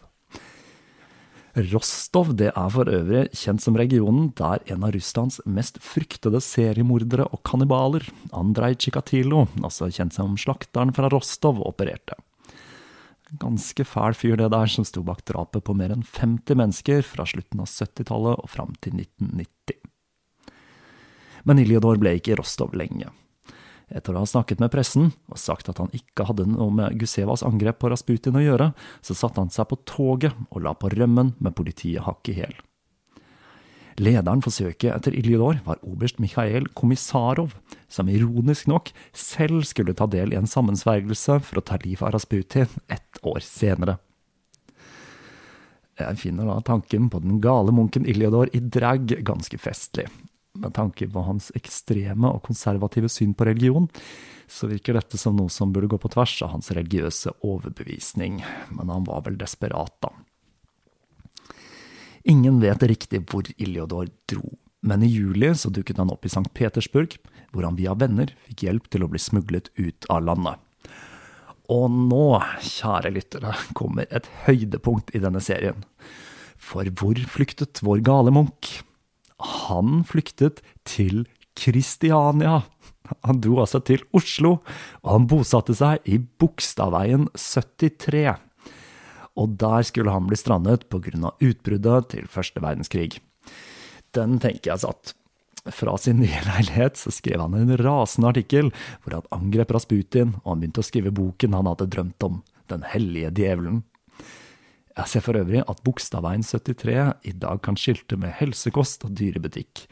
Rostov 1.55 2.31
det 2.39 2.53
er 2.53 2.69
for 2.71 2.87
øvrig 2.87 3.25
kjent 3.35 3.63
som 3.63 3.75
regionen 3.75 4.29
der 4.39 4.63
en 4.71 4.85
av 4.87 4.93
Russlands 4.95 5.41
mest 5.43 5.81
fryktede 5.83 6.39
seriemordere 6.43 7.27
og 7.27 7.43
kannibaler, 7.47 8.05
Andrej 8.31 8.77
Tsjikatilo, 8.79 9.45
altså 9.59 9.89
kjent 9.91 10.15
som 10.15 10.37
slakteren 10.39 10.95
fra 10.95 11.11
Rostov, 11.11 11.59
opererte. 11.67 12.15
Ganske 13.41 13.83
fæl 13.87 14.15
fyr 14.15 14.39
det 14.39 14.51
der, 14.51 14.67
som 14.71 14.87
sto 14.87 15.03
bak 15.07 15.23
drapet 15.27 15.63
på 15.67 15.75
mer 15.75 15.91
enn 15.95 16.07
50 16.07 16.55
mennesker 16.59 17.03
fra 17.07 17.27
slutten 17.27 17.63
av 17.63 17.71
70-tallet 17.71 18.43
og 18.43 18.51
fram 18.51 18.75
til 18.79 18.99
1990 18.99 19.81
men 21.43 21.61
Iljodor 21.61 21.99
ble 22.01 22.15
ikke 22.17 22.35
i 22.35 22.39
Rostov 22.39 22.75
lenge. 22.77 23.09
Etter 23.91 24.15
å 24.15 24.23
ha 24.23 24.29
snakket 24.29 24.61
med 24.63 24.71
pressen 24.71 25.11
og 25.31 25.39
sagt 25.39 25.69
at 25.71 25.81
han 25.81 25.91
ikke 25.95 26.25
hadde 26.29 26.47
noe 26.47 26.71
med 26.73 26.97
Gusevas 27.01 27.43
angrep 27.43 27.81
på 27.81 27.91
Rasputin 27.91 28.39
å 28.39 28.43
gjøre, 28.43 28.71
så 29.03 29.17
satte 29.17 29.43
han 29.43 29.51
seg 29.51 29.67
på 29.67 29.81
toget 29.89 30.35
og 30.49 30.63
la 30.65 30.75
på 30.77 30.91
rømmen 30.93 31.35
med 31.39 31.55
politiet 31.57 32.05
hakk 32.07 32.31
i 32.31 32.37
hæl. 32.39 32.53
Lederen 34.01 34.41
for 34.41 34.55
søket 34.55 34.93
etter 34.93 35.13
Iljidor 35.13 35.59
var 35.65 35.81
oberst 35.83 36.21
Mikhail 36.23 36.69
Komisarov, 36.77 37.57
som 37.91 38.09
ironisk 38.09 38.69
nok 38.71 38.93
selv 39.11 39.65
skulle 39.67 39.95
ta 39.97 40.07
del 40.09 40.31
i 40.31 40.39
en 40.39 40.49
sammensvergelse 40.49 41.41
for 41.43 41.59
å 41.59 41.65
ta 41.65 41.77
livet 41.83 42.05
av 42.07 42.15
Rasputin 42.15 42.71
ett 42.87 43.21
år 43.27 43.43
senere. 43.43 43.99
Jeg 45.99 46.17
finner 46.21 46.47
da 46.47 46.57
tanken 46.65 47.11
på 47.11 47.19
den 47.21 47.41
gale 47.43 47.73
munken 47.75 48.07
Iljodor 48.09 48.49
i 48.55 48.63
drag 48.63 49.11
ganske 49.27 49.59
festlig, 49.61 50.07
med 50.53 50.73
tanke 50.75 51.07
på 51.07 51.23
hans 51.25 51.51
ekstreme 51.55 52.29
og 52.29 52.43
konservative 52.47 53.09
syn 53.09 53.33
på 53.37 53.47
religion, 53.47 53.87
så 54.51 54.67
virker 54.67 54.97
dette 54.97 55.19
som 55.19 55.37
noe 55.37 55.51
som 55.53 55.71
burde 55.71 55.89
gå 55.91 55.99
på 56.01 56.11
tvers 56.11 56.33
av 56.43 56.51
hans 56.55 56.71
religiøse 56.75 57.31
overbevisning, 57.47 58.41
men 58.75 58.91
han 58.91 59.07
var 59.07 59.23
vel 59.27 59.39
desperat, 59.39 59.95
da. 60.03 60.11
Ingen 62.29 62.59
vet 62.61 62.83
riktig 62.85 63.23
hvor 63.31 63.47
Iljodor 63.55 64.11
dro, 64.29 64.57
men 64.85 65.05
i 65.05 65.09
juli 65.09 65.53
så 65.57 65.71
dukket 65.73 66.01
han 66.01 66.11
opp 66.13 66.25
i 66.27 66.29
St. 66.29 66.49
Petersburg, 66.53 67.15
hvor 67.51 67.65
han 67.65 67.79
via 67.79 67.95
venner 67.97 68.33
fikk 68.45 68.67
hjelp 68.67 68.91
til 68.91 69.05
å 69.05 69.09
bli 69.11 69.21
smuglet 69.21 69.71
ut 69.79 70.05
av 70.11 70.27
landet. 70.27 70.59
Og 71.71 71.87
nå, 71.89 72.41
kjære 72.67 73.13
lyttere, 73.15 73.55
kommer 73.77 74.09
et 74.11 74.27
høydepunkt 74.45 75.13
i 75.15 75.21
denne 75.23 75.41
serien. 75.43 75.85
For 76.61 76.85
hvor 76.99 77.17
flyktet 77.31 77.81
vår 77.85 78.03
gale 78.05 78.33
Munch? 78.35 78.81
Han 79.45 80.01
flyktet 80.07 80.61
til 80.87 81.25
Kristiania. 81.57 82.61
Han 83.27 83.41
dro 83.43 83.59
altså 83.63 83.81
til 83.83 84.03
Oslo, 84.15 84.59
og 85.03 85.09
han 85.11 85.27
bosatte 85.29 85.75
seg 85.75 86.05
i 86.07 86.19
Bogstadveien 86.19 87.27
73. 87.35 88.37
Og 89.39 89.55
der 89.59 89.87
skulle 89.87 90.13
han 90.13 90.27
bli 90.27 90.37
strandet 90.39 90.87
pga. 90.91 91.33
utbruddet 91.39 92.09
til 92.09 92.27
første 92.27 92.61
verdenskrig. 92.61 93.19
Den 94.15 94.39
tenker 94.39 94.73
jeg 94.73 94.83
satt. 94.83 95.15
Fra 95.69 95.93
sin 96.01 96.17
nye 96.23 96.41
leilighet 96.47 96.97
så 96.97 97.11
skrev 97.13 97.43
han 97.43 97.53
en 97.53 97.75
rasende 97.77 98.31
artikkel 98.31 98.71
hvor 99.03 99.19
han 99.19 99.29
angrep 99.35 99.71
Rasputin, 99.75 100.33
og 100.41 100.55
han 100.55 100.63
begynte 100.63 100.81
å 100.81 100.87
skrive 100.87 101.13
boken 101.13 101.53
han 101.53 101.69
hadde 101.69 101.89
drømt 101.91 102.25
om, 102.25 102.41
Den 102.71 102.85
hellige 102.87 103.33
djevelen. 103.35 103.81
Jeg 104.91 105.07
ser 105.07 105.23
for 105.23 105.39
øvrig 105.39 105.61
at 105.63 105.83
Bogstadveien 105.85 106.43
73 106.43 107.27
i 107.27 107.31
dag 107.39 107.61
kan 107.63 107.77
skilte 107.79 108.17
med 108.19 108.33
helsekost 108.41 109.05
og 109.07 109.13
dyrebutikk, 109.15 109.85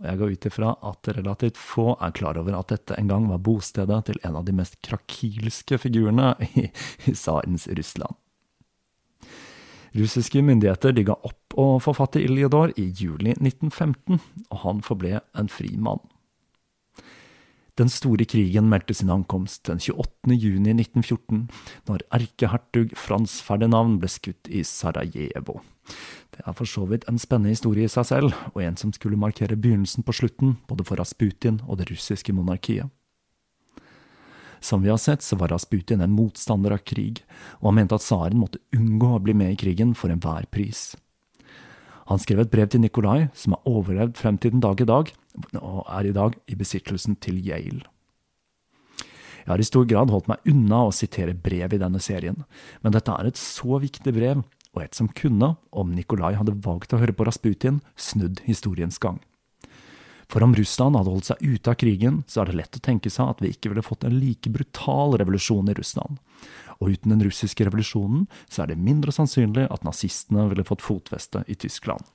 og 0.00 0.08
jeg 0.08 0.20
går 0.20 0.34
ut 0.34 0.48
ifra 0.48 0.72
at 0.90 1.12
relativt 1.16 1.60
få 1.60 1.92
er 1.96 2.12
klar 2.16 2.40
over 2.40 2.58
at 2.58 2.72
dette 2.72 2.96
en 2.98 3.08
gang 3.08 3.28
var 3.30 3.40
bostedet 3.44 4.02
til 4.08 4.20
en 4.28 4.36
av 4.40 4.44
de 4.44 4.56
mest 4.56 4.76
krakilske 4.84 5.78
figurene 5.80 6.34
i, 6.52 6.68
i 7.08 7.16
tsarens 7.16 7.68
Russland. 7.72 8.18
Russiske 9.92 10.40
myndigheter 10.40 10.94
de 10.96 11.04
opp 11.12 11.56
å 11.60 11.66
få 11.84 11.92
fatt 11.96 12.16
i 12.16 12.24
Iljodor 12.24 12.72
i 12.80 12.86
juli 12.96 13.34
1915, 13.36 14.20
og 14.48 14.62
han 14.64 14.80
forble 14.84 15.20
en 15.36 15.52
fri 15.52 15.74
mann. 15.76 16.00
Den 17.80 17.88
store 17.88 18.26
krigen 18.28 18.66
meldte 18.68 18.92
sin 18.92 19.10
ankomst 19.10 19.64
den 19.64 19.78
28. 19.80 20.34
juni 20.36 20.74
1914, 20.74 21.46
når 21.88 22.02
erkehertug 22.12 22.92
Frans 23.00 23.38
Ferdinand 23.40 23.96
ble 24.02 24.10
skutt 24.12 24.50
i 24.52 24.60
Sarajevo. 24.60 25.62
Det 26.36 26.44
er 26.44 26.56
for 26.56 26.68
så 26.68 26.84
vidt 26.90 27.06
en 27.08 27.20
spennende 27.20 27.54
historie 27.54 27.88
i 27.88 27.92
seg 27.92 28.10
selv, 28.10 28.36
og 28.52 28.60
en 28.60 28.76
som 28.76 28.92
skulle 28.92 29.20
markere 29.20 29.56
begynnelsen 29.56 30.04
på 30.04 30.12
slutten, 30.20 30.58
både 30.68 30.84
for 30.84 31.00
Rasputin 31.00 31.62
og 31.64 31.80
det 31.80 31.88
russiske 31.88 32.34
monarkiet. 32.36 32.92
Som 34.60 34.84
vi 34.84 34.92
har 34.92 35.00
sett, 35.00 35.24
så 35.24 35.40
var 35.40 35.50
Rasputin 35.50 36.04
en 36.04 36.12
motstander 36.12 36.76
av 36.76 36.84
krig, 36.84 37.24
og 37.62 37.70
han 37.70 37.80
mente 37.80 37.96
at 37.96 38.04
tsaren 38.04 38.38
måtte 38.38 38.60
unngå 38.76 39.16
å 39.16 39.24
bli 39.24 39.34
med 39.34 39.56
i 39.56 39.58
krigen 39.64 39.96
for 39.96 40.12
enhver 40.12 40.44
pris. 40.52 40.92
Han 42.12 42.20
skrev 42.20 42.44
et 42.44 42.52
brev 42.52 42.68
til 42.68 42.84
Nikolai, 42.84 43.30
som 43.32 43.56
har 43.56 43.64
overlevd 43.66 44.20
frem 44.20 44.36
til 44.38 44.52
den 44.52 44.62
dag 44.62 44.80
i 44.82 44.86
dag, 44.86 45.10
og 45.60 45.82
er 45.88 46.08
i 46.08 46.14
dag 46.16 46.36
i 46.46 46.58
besittelsen 46.58 47.16
til 47.22 47.40
Yale. 47.42 47.86
Jeg 49.42 49.50
har 49.50 49.58
i 49.58 49.66
stor 49.66 49.86
grad 49.90 50.12
holdt 50.12 50.28
meg 50.30 50.44
unna 50.46 50.84
å 50.86 50.94
sitere 50.94 51.34
brev 51.34 51.74
i 51.74 51.80
denne 51.82 51.98
serien, 52.02 52.44
men 52.82 52.94
dette 52.94 53.10
er 53.10 53.26
et 53.26 53.40
så 53.40 53.80
viktig 53.82 54.14
brev, 54.14 54.44
og 54.72 54.84
et 54.84 54.94
som 54.96 55.10
kunne, 55.10 55.56
om 55.74 55.90
Nikolai 55.92 56.36
hadde 56.38 56.54
valgt 56.64 56.94
å 56.94 57.00
høre 57.02 57.14
på 57.16 57.26
Rasputin, 57.26 57.82
snudd 57.98 58.40
historiens 58.46 59.00
gang. 59.02 59.18
For 60.32 60.40
om 60.46 60.54
Russland 60.56 60.96
hadde 60.96 61.12
holdt 61.12 61.28
seg 61.28 61.42
ute 61.44 61.74
av 61.74 61.76
krigen, 61.76 62.22
så 62.24 62.40
er 62.40 62.48
det 62.48 62.56
lett 62.56 62.78
å 62.78 62.80
tenke 62.80 63.10
seg 63.12 63.34
at 63.34 63.42
vi 63.44 63.50
ikke 63.52 63.68
ville 63.68 63.84
fått 63.84 64.06
en 64.08 64.16
like 64.16 64.48
brutal 64.54 65.18
revolusjon 65.20 65.68
i 65.68 65.76
Russland. 65.76 66.22
Og 66.80 66.94
uten 66.94 67.12
den 67.12 67.24
russiske 67.26 67.66
revolusjonen, 67.68 68.24
så 68.48 68.62
er 68.62 68.72
det 68.72 68.80
mindre 68.80 69.12
sannsynlig 69.12 69.66
at 69.68 69.84
nazistene 69.84 70.46
ville 70.48 70.64
fått 70.64 70.84
fotfeste 70.86 71.44
i 71.52 71.58
Tyskland. 71.58 72.06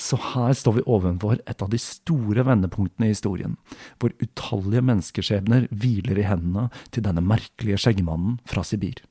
Så 0.00 0.16
her 0.32 0.54
står 0.56 0.78
vi 0.78 0.86
ovenfor 0.88 1.42
et 1.44 1.60
av 1.60 1.68
de 1.68 1.78
store 1.80 2.44
vendepunktene 2.48 3.10
i 3.10 3.12
historien, 3.12 3.58
hvor 4.00 4.14
utallige 4.22 4.84
menneskeskjebner 4.88 5.66
hviler 5.68 6.22
i 6.22 6.24
hendene 6.24 6.70
til 6.94 7.04
denne 7.04 7.24
merkelige 7.24 7.82
skjeggemannen 7.84 8.38
fra 8.48 8.64
Sibir. 8.64 9.02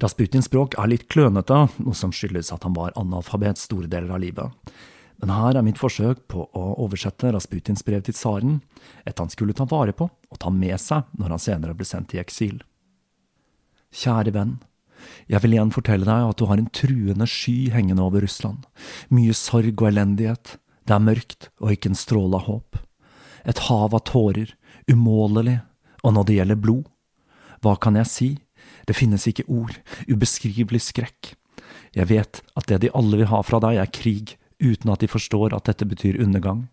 Rasputins 0.00 0.46
språk 0.50 0.76
er 0.78 0.92
litt 0.92 1.08
klønete, 1.12 1.64
noe 1.80 1.96
som 1.96 2.12
skyldes 2.14 2.52
at 2.54 2.64
han 2.66 2.76
var 2.76 2.94
analfabet 3.00 3.58
store 3.60 3.88
deler 3.90 4.12
av 4.14 4.22
livet. 4.22 4.72
Men 5.20 5.32
her 5.34 5.56
er 5.56 5.64
mitt 5.64 5.80
forsøk 5.80 6.22
på 6.32 6.46
å 6.56 6.64
oversette 6.84 7.32
Rasputins 7.34 7.84
brev 7.84 8.04
til 8.04 8.16
tsaren, 8.16 8.60
et 9.08 9.18
han 9.20 9.32
skulle 9.32 9.56
ta 9.56 9.66
vare 9.68 9.96
på 9.96 10.06
og 10.08 10.40
ta 10.40 10.52
med 10.52 10.76
seg 10.80 11.08
når 11.16 11.36
han 11.36 11.42
senere 11.42 11.76
ble 11.76 11.88
sendt 11.88 12.14
i 12.16 12.20
eksil. 12.22 12.60
Kjære 13.90 14.32
venn. 14.36 14.58
Jeg 15.30 15.42
vil 15.44 15.56
igjen 15.56 15.72
fortelle 15.74 16.06
deg 16.08 16.30
at 16.32 16.38
du 16.40 16.46
har 16.50 16.60
en 16.60 16.70
truende 16.74 17.26
sky 17.30 17.70
hengende 17.74 18.04
over 18.04 18.24
Russland. 18.24 18.66
Mye 19.14 19.34
sorg 19.36 19.74
og 19.76 19.88
elendighet. 19.90 20.56
Det 20.86 20.96
er 20.96 21.04
mørkt 21.04 21.50
og 21.60 21.74
ikke 21.74 21.92
en 21.92 21.98
stråle 21.98 22.40
av 22.40 22.48
håp. 22.48 22.80
Et 23.48 23.64
hav 23.68 23.94
av 23.94 24.04
tårer. 24.08 24.54
Umålelig. 24.90 25.60
Og 26.04 26.16
når 26.16 26.26
det 26.26 26.38
gjelder 26.38 26.60
blod? 26.60 26.88
Hva 27.60 27.76
kan 27.76 27.98
jeg 28.00 28.08
si? 28.08 28.30
Det 28.88 28.96
finnes 28.96 29.26
ikke 29.28 29.46
ord. 29.48 29.76
Ubeskrivelig 30.08 30.82
skrekk. 30.88 31.34
Jeg 31.96 32.08
vet 32.10 32.42
at 32.56 32.68
det 32.70 32.80
de 32.84 32.92
alle 32.96 33.20
vil 33.20 33.30
ha 33.30 33.40
fra 33.46 33.60
deg, 33.62 33.78
er 33.80 33.90
krig, 33.92 34.36
uten 34.62 34.92
at 34.92 35.02
de 35.02 35.10
forstår 35.10 35.54
at 35.56 35.66
dette 35.68 35.86
betyr 35.88 36.20
undergang. 36.22 36.68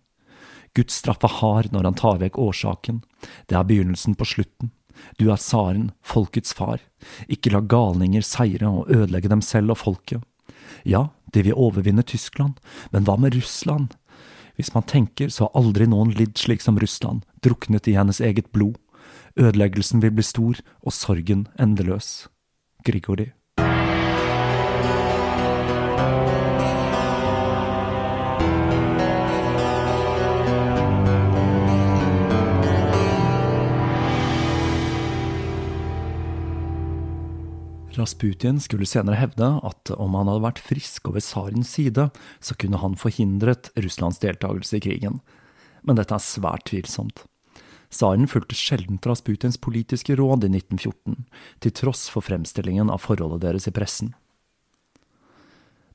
Guds 0.77 0.99
straff 0.99 1.23
er 1.25 1.37
hard 1.39 1.71
når 1.73 1.89
han 1.89 1.97
tar 1.97 2.19
vekk 2.21 2.37
årsaken. 2.41 3.01
Det 3.49 3.57
er 3.57 3.67
begynnelsen 3.67 4.17
på 4.17 4.27
slutten. 4.29 4.71
Du 5.19 5.29
er 5.31 5.39
tsaren, 5.41 5.91
folkets 6.01 6.53
far. 6.57 6.81
Ikke 7.27 7.51
la 7.53 7.61
galninger 7.61 8.25
seire 8.25 8.69
og 8.69 8.91
ødelegge 8.91 9.31
dem 9.31 9.43
selv 9.45 9.75
og 9.75 9.81
folket. 9.83 10.23
Ja, 10.87 11.09
de 11.33 11.43
vil 11.43 11.57
overvinne 11.57 12.03
Tyskland, 12.03 12.59
men 12.91 13.07
hva 13.07 13.17
med 13.19 13.35
Russland? 13.35 13.95
Hvis 14.57 14.73
man 14.73 14.87
tenker, 14.89 15.29
så 15.29 15.45
har 15.45 15.59
aldri 15.59 15.85
noen 15.89 16.15
lidd 16.17 16.37
slik 16.39 16.63
som 16.65 16.79
Russland, 16.81 17.21
druknet 17.45 17.87
i 17.87 17.97
hennes 17.97 18.21
eget 18.23 18.49
blod. 18.55 18.79
Ødeleggelsen 19.37 20.01
vil 20.01 20.15
bli 20.17 20.25
stor, 20.25 20.57
og 20.81 20.95
sorgen 20.95 21.45
endeløs. 21.61 22.27
Grigori. 22.85 23.31
Rasputin 37.97 38.59
skulle 38.61 38.87
senere 38.89 39.19
hevde 39.19 39.47
at 39.65 39.91
om 39.95 40.15
han 40.17 40.29
hadde 40.29 40.45
vært 40.45 40.61
frisk 40.63 41.09
og 41.09 41.17
ved 41.17 41.25
tsarens 41.25 41.71
side, 41.77 42.09
så 42.39 42.57
kunne 42.59 42.79
han 42.81 42.97
forhindret 42.99 43.71
Russlands 43.75 44.21
deltakelse 44.23 44.77
i 44.77 44.83
krigen. 44.83 45.19
Men 45.83 45.99
dette 45.99 46.15
er 46.15 46.23
svært 46.23 46.67
tvilsomt. 46.69 47.25
Tsaren 47.93 48.27
fulgte 48.27 48.55
sjelden 48.57 48.99
Rasputins 49.05 49.57
politiske 49.57 50.17
råd 50.19 50.43
i 50.43 50.51
1914, 50.51 51.23
til 51.63 51.75
tross 51.75 52.07
for 52.11 52.25
fremstillingen 52.25 52.91
av 52.91 53.03
forholdet 53.05 53.45
deres 53.45 53.69
i 53.69 53.73
pressen. 53.75 54.11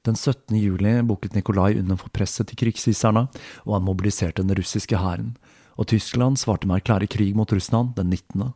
Den 0.02 0.16
17. 0.16 0.56
juli 0.58 0.96
bukket 1.06 1.36
Nikolai 1.36 1.76
under 1.78 2.00
for 2.00 2.10
presset 2.10 2.48
til 2.50 2.58
krigshisserne, 2.64 3.28
og 3.68 3.76
han 3.76 3.86
mobiliserte 3.86 4.42
den 4.42 4.56
russiske 4.58 4.98
hæren, 4.98 5.36
og 5.78 5.92
Tyskland 5.92 6.40
svarte 6.40 6.66
med 6.66 6.80
å 6.80 6.82
erklære 6.82 7.10
krig 7.12 7.36
mot 7.38 7.52
Russland 7.52 7.94
den 8.00 8.10
19. 8.10 8.50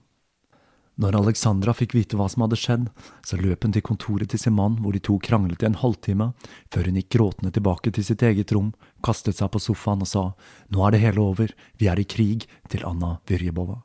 Når 0.97 1.19
Alexandra 1.19 1.75
fikk 1.77 1.93
vite 1.93 2.17
hva 2.17 2.25
som 2.33 2.47
hadde 2.47 2.57
skjedd, 2.57 2.87
så 3.21 3.37
løp 3.37 3.67
hun 3.67 3.75
til 3.75 3.85
kontoret 3.85 4.31
til 4.33 4.41
sin 4.41 4.55
mann, 4.57 4.79
hvor 4.81 4.97
de 4.97 5.03
to 5.05 5.19
kranglet 5.21 5.61
i 5.61 5.69
en 5.69 5.77
halvtime, 5.77 6.31
før 6.73 6.89
hun 6.89 6.97
gikk 6.97 7.11
gråtende 7.19 7.53
tilbake 7.53 7.93
til 7.93 8.07
sitt 8.07 8.25
eget 8.25 8.55
rom, 8.57 8.71
kastet 9.05 9.37
seg 9.37 9.53
på 9.53 9.61
sofaen 9.61 10.07
og 10.07 10.09
sa 10.09 10.25
nå 10.73 10.87
er 10.87 10.97
det 10.97 11.03
hele 11.05 11.21
over, 11.21 11.53
vi 11.77 11.91
er 11.93 12.01
i 12.01 12.09
krig, 12.09 12.49
til 12.73 12.89
Anna 12.89 13.19
Vyrjebova. 13.29 13.83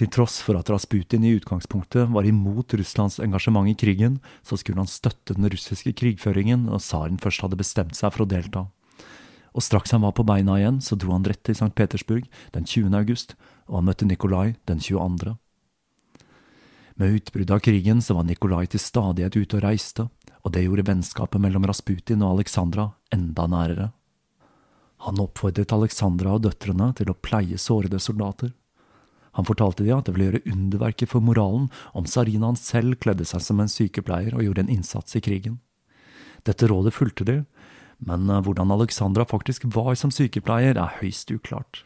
Til 0.00 0.08
tross 0.08 0.40
for 0.40 0.56
at 0.56 0.72
Rasputin 0.72 1.28
i 1.28 1.34
utgangspunktet 1.36 2.08
var 2.08 2.24
imot 2.24 2.72
Russlands 2.80 3.20
engasjement 3.20 3.68
i 3.68 3.76
krigen, 3.76 4.16
så 4.40 4.56
skulle 4.56 4.80
han 4.80 4.88
støtte 4.88 5.36
den 5.36 5.52
russiske 5.52 5.92
krigføringen 5.92 6.64
når 6.70 6.80
tsaren 6.80 7.20
først 7.20 7.44
hadde 7.44 7.60
bestemt 7.60 8.00
seg 8.00 8.16
for 8.16 8.24
å 8.24 8.32
delta 8.32 8.70
og 9.52 9.64
straks 9.64 9.92
han 9.92 10.04
var 10.04 10.14
på 10.16 10.24
beina 10.26 10.56
igjen, 10.58 10.80
så 10.80 10.96
dro 10.96 11.12
han 11.12 11.26
rett 11.28 11.42
til 11.44 11.56
St. 11.56 11.72
Petersburg 11.76 12.28
den 12.54 12.64
20. 12.64 12.94
august, 12.96 13.34
og 13.68 13.78
han 13.78 13.88
møtte 13.88 14.08
Nikolai 14.08 14.54
den 14.68 14.82
22. 14.82 15.36
Med 17.00 17.16
utbruddet 17.16 17.54
av 17.54 17.62
krigen 17.64 18.02
så 18.04 18.14
var 18.18 18.26
Nikolai 18.28 18.66
til 18.70 18.82
stadighet 18.82 19.36
ute 19.36 19.58
og 19.58 19.64
reiste, 19.64 20.08
og 20.42 20.52
det 20.54 20.64
gjorde 20.66 20.86
vennskapet 20.88 21.40
mellom 21.40 21.66
Rasputin 21.68 22.22
og 22.22 22.36
Alexandra 22.36 22.90
enda 23.14 23.46
nærere. 23.48 23.90
Han 25.06 25.20
oppfordret 25.22 25.72
Alexandra 25.74 26.36
og 26.36 26.44
døtrene 26.44 26.92
til 26.98 27.10
å 27.10 27.18
pleie 27.18 27.58
sårede 27.58 27.98
soldater. 28.02 28.52
Han 29.38 29.48
fortalte 29.48 29.86
de 29.86 29.94
at 29.94 30.06
det 30.06 30.14
ville 30.14 30.28
gjøre 30.28 30.52
underverker 30.52 31.08
for 31.08 31.24
moralen 31.24 31.70
om 31.96 32.06
tsarinaen 32.06 32.58
selv 32.60 32.98
kledde 33.02 33.26
seg 33.26 33.42
som 33.42 33.62
en 33.62 33.70
sykepleier 33.72 34.36
og 34.36 34.44
gjorde 34.44 34.66
en 34.66 34.74
innsats 34.76 35.16
i 35.16 35.22
krigen. 35.24 35.58
Dette 36.46 36.68
rådet 36.68 36.92
fulgte 36.94 37.26
de, 37.26 37.38
men 38.02 38.28
eh, 38.28 38.42
hvordan 38.44 38.74
Alexandra 38.74 39.24
faktisk 39.28 39.64
var 39.74 39.94
som 39.98 40.12
sykepleier, 40.14 40.76
er 40.76 40.98
høyst 41.00 41.30
uklart. 41.34 41.84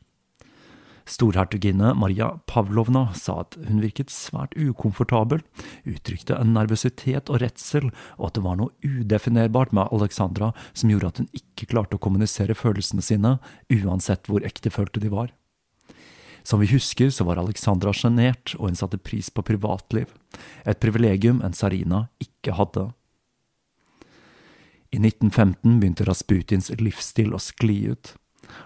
Storhertuginne 1.07 1.93
Maria 1.95 2.33
Pavlovna 2.51 3.13
sa 3.15 3.41
at 3.45 3.55
hun 3.69 3.79
virket 3.83 4.11
svært 4.11 4.57
ukomfortabel, 4.59 5.45
uttrykte 5.87 6.35
en 6.35 6.51
nervøsitet 6.57 7.31
og 7.31 7.41
redsel, 7.45 7.93
og 8.19 8.29
at 8.29 8.39
det 8.39 8.45
var 8.47 8.59
noe 8.59 8.75
udefinerbart 8.83 9.75
med 9.77 9.95
Alexandra 9.95 10.51
som 10.73 10.91
gjorde 10.91 11.13
at 11.13 11.23
hun 11.23 11.31
ikke 11.39 11.71
klarte 11.71 11.99
å 11.99 12.03
kommunisere 12.03 12.59
følelsene 12.59 13.07
sine, 13.07 13.37
uansett 13.71 14.27
hvor 14.27 14.47
ektefølte 14.47 15.03
de 15.05 15.13
var. 15.15 15.31
Som 16.47 16.63
vi 16.63 16.71
husker, 16.71 17.11
så 17.11 17.25
var 17.27 17.41
Alexandra 17.43 17.95
sjenert, 17.95 18.55
og 18.59 18.71
hun 18.71 18.79
satte 18.79 18.99
pris 19.03 19.31
på 19.35 19.43
privatliv, 19.47 20.13
et 20.67 20.83
privilegium 20.83 21.41
en 21.43 21.55
Sarina 21.55 22.07
ikke 22.23 22.55
hadde. 22.59 22.91
I 24.95 25.01
1915 25.03 25.81
begynte 25.81 26.07
Rasputins 26.07 26.71
livsstil 26.79 27.35
å 27.35 27.43
skli 27.43 27.81
ut, 27.91 28.15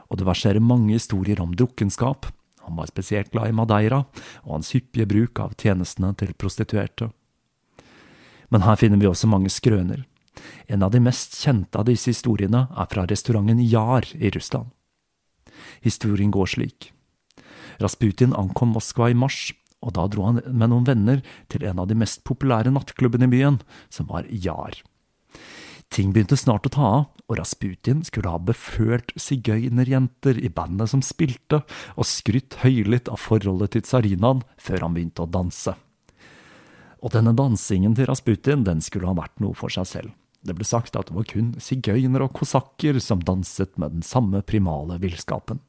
og 0.08 0.20
det 0.20 0.28
verserer 0.28 0.62
mange 0.64 0.94
historier 0.94 1.40
om 1.42 1.54
drukkenskap. 1.56 2.28
Han 2.66 2.76
var 2.76 2.90
spesielt 2.90 3.32
glad 3.32 3.50
i 3.50 3.56
Madeira 3.56 4.04
og 4.44 4.52
hans 4.58 4.74
hyppige 4.76 5.08
bruk 5.10 5.40
av 5.42 5.56
tjenestene 5.58 6.12
til 6.18 6.34
prostituerte. 6.38 7.10
Men 8.50 8.66
her 8.66 8.78
finner 8.78 9.00
vi 9.00 9.08
også 9.08 9.30
mange 9.30 9.50
skrøner. 9.52 10.04
En 10.66 10.82
av 10.82 10.92
de 10.94 11.00
mest 11.02 11.36
kjente 11.38 11.78
av 11.78 11.86
disse 11.88 12.10
historiene 12.12 12.66
er 12.70 12.90
fra 12.90 13.06
restauranten 13.08 13.62
Jar 13.62 14.06
i 14.14 14.30
Russland. 14.34 14.70
Historien 15.84 16.32
går 16.34 16.50
slik. 16.54 16.90
Rasputin 17.80 18.34
ankom 18.36 18.74
Moskva 18.76 19.10
i 19.10 19.16
mars, 19.16 19.50
og 19.80 19.94
da 19.96 20.04
dro 20.12 20.26
han 20.28 20.42
med 20.44 20.70
noen 20.70 20.86
venner 20.88 21.22
til 21.52 21.64
en 21.64 21.80
av 21.80 21.88
de 21.88 21.96
mest 21.96 22.22
populære 22.28 22.72
nattklubbene 22.74 23.28
i 23.30 23.34
byen, 23.34 23.60
som 23.88 24.10
var 24.10 24.28
Jar. 24.28 24.76
Ting 25.90 26.12
begynte 26.14 26.38
snart 26.38 26.68
å 26.68 26.70
ta 26.70 26.86
av, 26.86 27.06
og 27.26 27.38
Rasputin 27.38 28.04
skulle 28.06 28.30
ha 28.30 28.38
befølt 28.42 29.10
sigøynerjenter 29.18 30.38
i 30.38 30.50
bandet 30.54 30.92
som 30.92 31.02
spilte, 31.02 31.62
og 31.98 32.06
skrytt 32.06 32.60
høylytt 32.62 33.10
av 33.10 33.18
forholdet 33.22 33.74
til 33.74 33.84
tsarinaen 33.86 34.44
før 34.58 34.86
han 34.86 34.94
begynte 34.94 35.26
å 35.26 35.30
danse. 35.30 35.74
Og 37.00 37.14
denne 37.14 37.34
dansingen 37.34 37.94
til 37.98 38.06
Rasputin 38.10 38.62
den 38.66 38.82
skulle 38.84 39.10
ha 39.10 39.16
vært 39.18 39.42
noe 39.42 39.56
for 39.58 39.72
seg 39.72 39.88
selv. 39.88 40.14
Det 40.46 40.54
ble 40.56 40.64
sagt 40.64 40.96
at 40.96 41.10
det 41.10 41.16
var 41.16 41.26
kun 41.28 41.52
sigøynere 41.60 42.28
og 42.28 42.36
kosakker 42.38 43.00
som 43.02 43.22
danset 43.24 43.74
med 43.80 43.98
den 43.98 44.06
samme 44.06 44.40
primale 44.46 44.96
villskapen. 45.02 45.60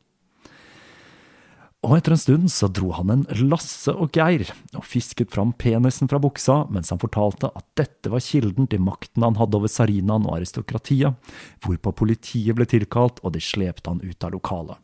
Og 1.81 1.95
etter 1.97 2.13
en 2.13 2.19
stund 2.21 2.51
så 2.53 2.67
dro 2.69 2.91
han 2.93 3.09
en 3.09 3.23
Lasse 3.49 3.89
og 3.89 4.13
Geir 4.13 4.43
og 4.77 4.85
fisket 4.85 5.31
fram 5.33 5.49
penisen 5.57 6.09
fra 6.11 6.19
buksa 6.21 6.59
mens 6.69 6.91
han 6.93 7.01
fortalte 7.01 7.49
at 7.57 7.65
dette 7.79 8.11
var 8.13 8.21
kilden 8.21 8.69
til 8.69 8.83
makten 8.85 9.25
han 9.25 9.39
hadde 9.39 9.57
over 9.57 9.71
sarinaen 9.71 10.27
og 10.29 10.35
aristokratiet, 10.37 11.17
hvorpå 11.65 11.95
politiet 12.03 12.53
ble 12.57 12.67
tilkalt 12.69 13.17
og 13.25 13.33
de 13.33 13.41
slepte 13.41 13.89
han 13.89 14.03
ut 14.05 14.27
av 14.27 14.35
lokalet. 14.35 14.77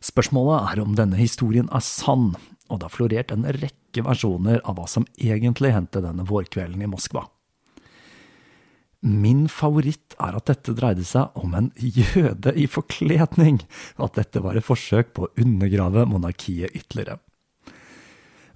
Spørsmålet 0.00 0.70
er 0.70 0.80
om 0.80 0.96
denne 0.96 1.20
historien 1.20 1.68
er 1.68 1.84
sann, 1.84 2.32
og 2.72 2.80
det 2.80 2.88
har 2.88 2.94
florert 2.94 3.34
en 3.34 3.44
rekke 3.44 4.06
versjoner 4.06 4.62
av 4.64 4.78
hva 4.78 4.88
som 4.88 5.04
egentlig 5.20 5.74
hendte 5.76 6.00
denne 6.00 6.24
vårkvelden 6.24 6.80
i 6.80 6.88
Moskva. 6.88 7.26
Min 9.00 9.46
favoritt 9.48 10.12
er 10.20 10.36
at 10.36 10.50
dette 10.50 10.74
dreide 10.76 11.06
seg 11.08 11.32
om 11.40 11.54
en 11.56 11.70
jøde 11.80 12.52
i 12.52 12.66
forkledning, 12.68 13.62
og 13.96 14.10
at 14.10 14.20
dette 14.20 14.42
var 14.44 14.58
et 14.58 14.66
forsøk 14.66 15.14
på 15.16 15.24
å 15.24 15.32
undergrave 15.40 16.04
monarkiet 16.10 16.76
ytterligere. 16.76 17.16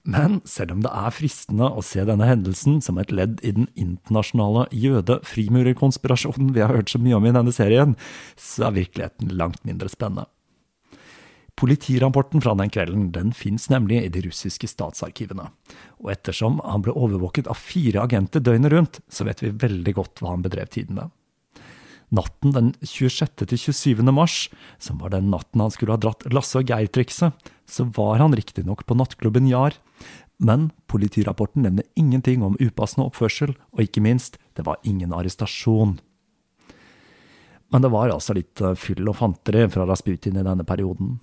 Men 0.04 0.42
selv 0.44 0.74
om 0.74 0.82
det 0.84 0.92
er 0.92 1.14
fristende 1.16 1.70
å 1.72 1.80
se 1.80 2.02
denne 2.04 2.28
hendelsen 2.28 2.82
som 2.84 2.98
et 3.00 3.12
ledd 3.14 3.38
i 3.40 3.54
den 3.56 3.70
internasjonale 3.72 4.66
jøde-frimurerkonspirasjonen 4.76 6.52
vi 6.52 6.60
har 6.60 6.76
hørt 6.76 6.92
så 6.92 7.00
mye 7.00 7.16
om 7.16 7.24
i 7.24 7.32
denne 7.32 7.54
serien, 7.56 7.96
så 8.36 8.68
er 8.68 8.76
virkeligheten 8.82 9.32
langt 9.32 9.64
mindre 9.64 9.88
spennende. 9.88 10.28
Politirapporten 11.54 12.42
fra 12.42 12.54
den 12.58 12.70
kvelden 12.74 13.10
den 13.14 13.30
fins 13.32 13.68
nemlig 13.70 14.00
i 14.02 14.12
de 14.12 14.24
russiske 14.26 14.66
statsarkivene, 14.66 15.46
og 16.02 16.10
ettersom 16.10 16.58
han 16.66 16.82
ble 16.82 16.94
overvåket 16.98 17.46
av 17.50 17.60
fire 17.60 18.02
agenter 18.02 18.42
døgnet 18.42 18.74
rundt, 18.74 18.98
så 19.08 19.26
vet 19.28 19.42
vi 19.44 19.54
veldig 19.62 19.94
godt 19.94 20.22
hva 20.22 20.34
han 20.34 20.42
bedrev 20.42 20.72
tiden 20.74 20.98
med. 20.98 21.12
Natten 22.14 22.52
den 22.54 22.72
26. 22.82 23.46
til 23.46 23.58
27. 23.58 24.02
mars, 24.14 24.48
som 24.82 24.98
var 25.02 25.14
den 25.14 25.30
natten 25.32 25.62
han 25.62 25.72
skulle 25.72 25.94
ha 25.94 26.02
dratt 26.02 26.26
Lasse 26.34 26.60
og 26.60 26.68
Geir-trikset, 26.68 27.34
så 27.66 27.86
var 27.96 28.18
han 28.22 28.34
riktignok 28.36 28.84
på 28.86 28.96
nattklubben 28.98 29.48
Jar, 29.50 29.78
men 30.42 30.68
politirapporten 30.90 31.62
nevner 31.64 31.86
ingenting 31.94 32.42
om 32.42 32.58
upassende 32.60 33.06
oppførsel, 33.08 33.54
og 33.72 33.86
ikke 33.86 34.02
minst, 34.04 34.38
det 34.58 34.66
var 34.66 34.82
ingen 34.82 35.14
arrestasjon. 35.14 35.96
Men 37.72 37.82
det 37.82 37.90
var 37.94 38.12
altså 38.12 38.36
litt 38.36 38.60
eh, 38.62 38.76
fyll 38.78 39.08
og 39.10 39.16
fanteri 39.18 39.64
fra 39.72 39.86
Rasputin 39.88 40.36
i 40.38 40.44
denne 40.46 40.66
perioden. 40.66 41.16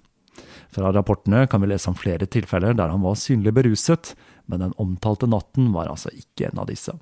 Fra 0.72 0.92
rapportene 0.96 1.46
kan 1.52 1.62
vi 1.62 1.70
lese 1.72 1.90
om 1.92 1.98
flere 2.00 2.28
tilfeller 2.32 2.76
der 2.78 2.92
han 2.94 3.04
var 3.04 3.20
synlig 3.20 3.54
beruset, 3.58 4.14
men 4.48 4.64
den 4.64 4.76
omtalte 4.80 5.28
natten 5.28 5.72
var 5.76 5.92
altså 5.92 6.12
ikke 6.16 6.50
en 6.50 6.64
av 6.64 6.70
disse. 6.72 6.96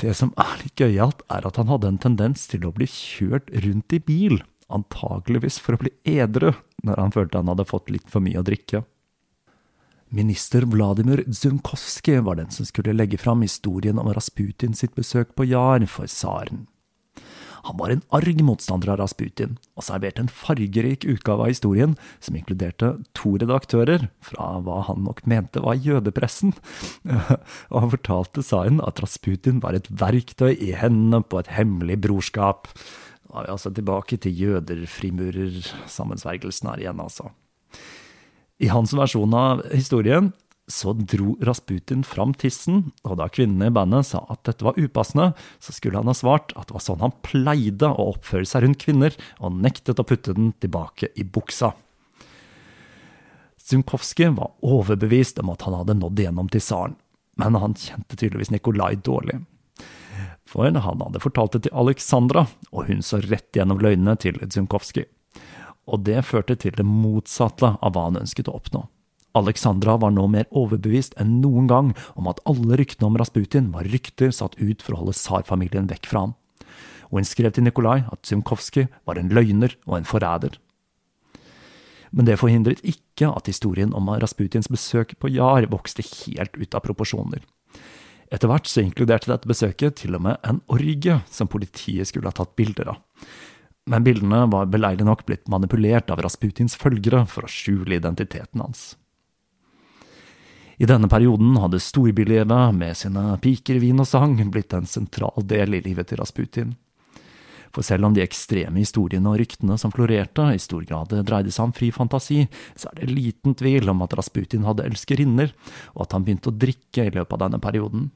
Det 0.00 0.14
som 0.16 0.32
er 0.40 0.60
litt 0.62 0.80
gøyalt, 0.80 1.24
er 1.28 1.44
at 1.48 1.58
han 1.60 1.68
hadde 1.68 1.88
en 1.90 2.00
tendens 2.00 2.46
til 2.48 2.64
å 2.64 2.72
bli 2.76 2.88
kjørt 2.88 3.50
rundt 3.64 3.92
i 3.96 4.00
bil, 4.00 4.38
antageligvis 4.72 5.58
for 5.60 5.76
å 5.76 5.82
bli 5.82 5.92
edru, 6.08 6.54
når 6.84 7.02
han 7.02 7.12
følte 7.12 7.40
han 7.40 7.50
hadde 7.52 7.68
fått 7.68 7.92
litt 7.92 8.08
for 8.08 8.24
mye 8.24 8.40
å 8.40 8.46
drikke. 8.46 8.84
Minister 10.10 10.64
Vladimir 10.66 11.22
Dzunkovskij 11.28 12.24
var 12.26 12.40
den 12.40 12.50
som 12.50 12.66
skulle 12.66 12.96
legge 12.96 13.20
fram 13.20 13.44
historien 13.44 14.00
om 14.00 14.08
Rasputin 14.10 14.72
sitt 14.74 14.96
besøk 14.96 15.36
på 15.38 15.46
Jar 15.46 15.84
for 15.86 16.10
tsaren. 16.10 16.64
Han 17.66 17.76
var 17.80 17.88
en 17.92 18.02
arg 18.16 18.38
motstander 18.44 18.90
av 18.92 18.98
Rasputin, 19.02 19.52
og 19.76 19.82
serverte 19.84 20.20
en 20.24 20.32
fargerik 20.32 21.02
utgave 21.08 21.40
av 21.44 21.50
historien 21.52 21.92
som 22.22 22.36
inkluderte 22.38 22.88
to 23.16 23.30
redaktører 23.40 24.00
fra 24.24 24.46
hva 24.64 24.78
han 24.88 25.00
nok 25.06 25.18
mente 25.30 25.58
var 25.64 25.80
jødepressen, 25.80 26.50
og 27.72 27.76
han 27.76 27.94
fortalte 27.96 28.46
tsaren 28.46 28.78
at 28.86 29.00
Rasputin 29.04 29.56
var 29.64 29.72
et 29.76 29.88
verktøy 29.90 30.52
i 30.56 30.70
hendene 30.76 31.20
på 31.22 31.36
et 31.42 31.52
hemmelig 31.56 31.96
brorskap. 32.06 32.60
Da 33.30 33.34
er 33.38 33.44
vi 33.46 33.54
altså 33.54 33.70
tilbake 33.74 34.14
til 34.20 34.32
jøder-frimurer-sammensvergelsen 34.44 36.66
her 36.72 36.78
igjen, 36.82 37.02
altså. 37.02 37.24
I 38.60 38.66
hans 38.72 38.92
versjon 38.96 39.34
av 39.36 39.56
historien 39.72 40.26
så 40.70 40.94
dro 40.94 41.34
Rasputin 41.44 42.04
fram 42.06 42.32
tissen, 42.38 42.90
og 43.04 43.18
da 43.20 43.28
kvinnene 43.32 43.68
i 43.70 43.74
bandet 43.74 44.08
sa 44.08 44.22
at 44.32 44.42
dette 44.48 44.64
var 44.66 44.78
upassende, 44.78 45.32
så 45.58 45.74
skulle 45.74 46.00
han 46.00 46.10
ha 46.10 46.16
svart 46.16 46.54
at 46.56 46.70
det 46.70 46.76
var 46.76 46.84
sånn 46.84 47.04
han 47.04 47.14
pleide 47.26 47.90
å 47.90 48.10
oppføre 48.14 48.48
seg 48.48 48.64
rundt 48.64 48.82
kvinner, 48.82 49.16
og 49.42 49.58
nektet 49.60 50.00
å 50.00 50.06
putte 50.06 50.34
den 50.36 50.52
tilbake 50.62 51.12
i 51.18 51.26
buksa. 51.26 51.72
Zunkovskij 53.70 54.32
var 54.34 54.54
overbevist 54.66 55.38
om 55.42 55.52
at 55.52 55.62
han 55.62 55.76
hadde 55.78 55.98
nådd 56.00 56.22
igjennom 56.22 56.50
til 56.50 56.64
tsaren, 56.64 56.98
men 57.38 57.58
han 57.60 57.76
kjente 57.78 58.16
tydeligvis 58.18 58.50
Nikolai 58.54 58.96
dårlig. 58.98 59.38
For 60.50 60.66
han 60.66 60.80
hadde 60.82 61.22
fortalt 61.22 61.54
det 61.54 61.66
til 61.68 61.76
Alexandra, 61.78 62.48
og 62.74 62.88
hun 62.90 63.04
så 63.06 63.20
rett 63.22 63.54
gjennom 63.54 63.78
løgnene 63.82 64.16
til 64.18 64.40
Zunkovskij. 64.42 65.06
Og 65.90 66.02
det 66.06 66.24
førte 66.26 66.56
til 66.58 66.74
det 66.74 66.86
motsatte 66.86 67.76
av 67.78 67.94
hva 67.94 68.08
han 68.08 68.18
ønsket 68.22 68.50
å 68.50 68.56
oppnå. 68.58 68.82
Alexandra 69.38 69.96
var 70.00 70.10
nå 70.14 70.24
mer 70.30 70.48
overbevist 70.50 71.14
enn 71.20 71.38
noen 71.42 71.68
gang 71.70 71.92
om 72.18 72.30
at 72.30 72.40
alle 72.50 72.78
ryktene 72.80 73.10
om 73.10 73.18
Rasputin 73.20 73.70
var 73.74 73.86
rykter 73.86 74.32
satt 74.34 74.56
ut 74.58 74.82
for 74.82 74.96
å 74.96 75.02
holde 75.02 75.14
tsarfamilien 75.18 75.90
vekk 75.90 76.08
fra 76.10 76.24
ham. 76.26 76.34
Og 77.10 77.20
hun 77.20 77.28
skrev 77.28 77.54
til 77.54 77.66
Nikolai 77.66 78.02
at 78.10 78.26
Zymkovskij 78.26 78.88
var 79.06 79.18
en 79.18 79.30
løgner 79.34 79.76
og 79.86 80.00
en 80.00 80.08
forræder. 80.08 80.58
Men 82.10 82.26
det 82.26 82.40
forhindret 82.40 82.82
ikke 82.82 83.30
at 83.30 83.46
historien 83.46 83.94
om 83.94 84.08
Rasputins 84.10 84.70
besøk 84.70 85.14
på 85.22 85.30
Jar 85.30 85.68
vokste 85.70 86.02
helt 86.02 86.56
ut 86.58 86.74
av 86.74 86.82
proporsjoner. 86.86 87.44
Etter 88.30 88.50
hvert 88.50 88.66
så 88.70 88.82
inkluderte 88.82 89.30
dette 89.30 89.50
besøket 89.50 89.98
til 90.02 90.14
og 90.18 90.24
med 90.26 90.38
en 90.46 90.60
orgie 90.70 91.18
som 91.30 91.50
politiet 91.50 92.10
skulle 92.10 92.30
ha 92.30 92.34
tatt 92.34 92.54
bilder 92.58 92.92
av. 92.94 93.00
Men 93.90 94.06
bildene 94.06 94.44
var 94.50 94.70
beleilig 94.70 95.06
nok 95.06 95.24
blitt 95.26 95.50
manipulert 95.50 96.10
av 96.14 96.22
Rasputins 96.22 96.76
følgere 96.78 97.24
for 97.30 97.46
å 97.46 97.50
skjule 97.50 97.96
identiteten 97.98 98.62
hans. 98.62 98.92
I 100.80 100.86
denne 100.88 101.10
perioden 101.12 101.58
hadde 101.60 101.76
storbylivet 101.76 102.72
med 102.72 102.96
sine 102.96 103.34
piker, 103.44 103.76
vin 103.82 104.00
og 104.00 104.06
sang 104.08 104.38
blitt 104.48 104.72
en 104.72 104.86
sentral 104.88 105.44
del 105.44 105.76
i 105.76 105.80
livet 105.84 106.08
til 106.08 106.16
Rasputin. 106.22 106.70
For 107.70 107.84
selv 107.84 108.08
om 108.08 108.14
de 108.16 108.22
ekstreme 108.24 108.80
historiene 108.80 109.28
og 109.28 109.36
ryktene 109.42 109.76
som 109.78 109.92
florerte, 109.92 110.46
i 110.56 110.62
stor 110.62 110.86
grad 110.88 111.12
dreide 111.28 111.52
seg 111.52 111.68
om 111.68 111.74
fri 111.76 111.90
fantasi, 111.92 112.46
så 112.80 112.88
er 112.88 113.02
det 113.02 113.12
liten 113.12 113.52
tvil 113.54 113.92
om 113.92 114.00
at 114.06 114.16
Rasputin 114.16 114.64
hadde 114.64 114.86
elskerinner, 114.88 115.52
og 115.92 116.06
at 116.06 116.16
han 116.16 116.24
begynte 116.24 116.48
å 116.48 116.56
drikke 116.56 117.04
i 117.04 117.12
løpet 117.12 117.36
av 117.36 117.42
denne 117.44 117.60
perioden. 117.60 118.08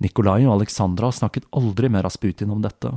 Nikolai 0.00 0.44
og 0.46 0.54
Alexandra 0.54 1.10
snakket 1.12 1.48
aldri 1.50 1.90
med 1.90 2.06
Rasputin 2.06 2.52
om 2.54 2.62
dette, 2.62 2.92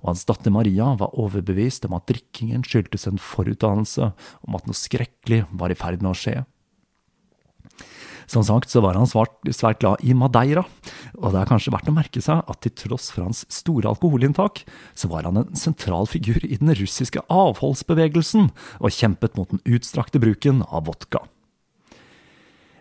og 0.00 0.08
hans 0.08 0.24
datter 0.26 0.54
Maria 0.56 0.88
var 0.98 1.12
overbevist 1.20 1.84
om 1.84 1.98
at 2.00 2.08
drikkingen 2.08 2.64
skyldtes 2.64 3.04
en 3.12 3.20
forutdannelse 3.20 4.08
om 4.48 4.56
at 4.56 4.64
noe 4.66 4.80
skrekkelig 4.80 5.44
var 5.52 5.68
i 5.68 5.78
ferd 5.78 6.00
med 6.00 6.14
å 6.14 6.16
skje. 6.16 6.38
Som 8.30 8.44
sagt 8.46 8.70
så 8.70 8.78
var 8.84 8.94
han 8.94 9.08
svart, 9.10 9.32
svært 9.50 9.80
glad 9.82 10.04
i 10.06 10.14
Madeira, 10.14 10.62
og 11.18 11.32
det 11.34 11.40
er 11.40 11.48
kanskje 11.50 11.72
verdt 11.74 11.88
å 11.90 11.94
merke 11.96 12.20
seg 12.22 12.44
at 12.46 12.60
til 12.62 12.74
tross 12.78 13.08
for 13.10 13.24
hans 13.26 13.42
store 13.50 13.90
alkoholinntak, 13.90 14.62
så 14.94 15.10
var 15.10 15.26
han 15.26 15.40
en 15.40 15.56
sentral 15.58 16.06
figur 16.06 16.38
i 16.46 16.60
den 16.60 16.70
russiske 16.78 17.24
avholdsbevegelsen, 17.26 18.52
og 18.78 18.94
kjempet 18.94 19.34
mot 19.34 19.50
den 19.50 19.62
utstrakte 19.66 20.22
bruken 20.22 20.62
av 20.68 20.86
vodka. 20.86 21.24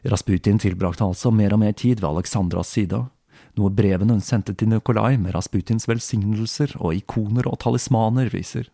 Rasputin 0.05 0.61
tilbrakte 0.61 1.07
altså 1.07 1.33
mer 1.33 1.57
og 1.57 1.63
mer 1.63 1.73
tid 1.73 2.03
ved 2.03 2.11
Aleksandras 2.11 2.69
side, 2.77 3.01
noe 3.57 3.73
brevene 3.73 4.19
hun 4.19 4.23
sendte 4.23 4.53
til 4.53 4.69
Nikolai 4.69 5.17
med 5.17 5.33
Rasputins 5.33 5.89
velsignelser 5.89 6.77
og 6.77 6.93
ikoner 6.93 7.49
og 7.49 7.57
talismaner 7.65 8.29
viser. 8.31 8.69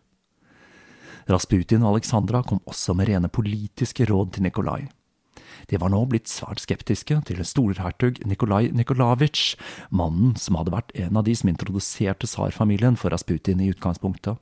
Rasputin 1.26 1.82
og 1.82 1.96
Alexandra 1.96 2.44
kom 2.46 2.60
også 2.68 2.94
med 2.94 3.08
rene 3.08 3.32
politiske 3.32 4.04
råd 4.06 4.36
til 4.36 4.46
Nikolai. 4.46 4.84
De 5.70 5.78
var 5.80 5.92
nå 5.92 6.02
blitt 6.10 6.30
svært 6.30 6.62
skeptiske 6.62 7.18
til 7.28 7.44
storhertug 7.44 8.20
Nikolai 8.28 8.70
Nikolavitsj, 8.76 9.56
mannen 9.90 10.34
som 10.40 10.58
hadde 10.60 10.74
vært 10.74 10.92
en 10.94 11.18
av 11.18 11.26
de 11.26 11.34
som 11.36 11.50
introduserte 11.50 12.28
tsarfamilien 12.28 12.98
for 13.00 13.14
Rasputin 13.14 13.62
i 13.64 13.70
utgangspunktet. 13.74 14.36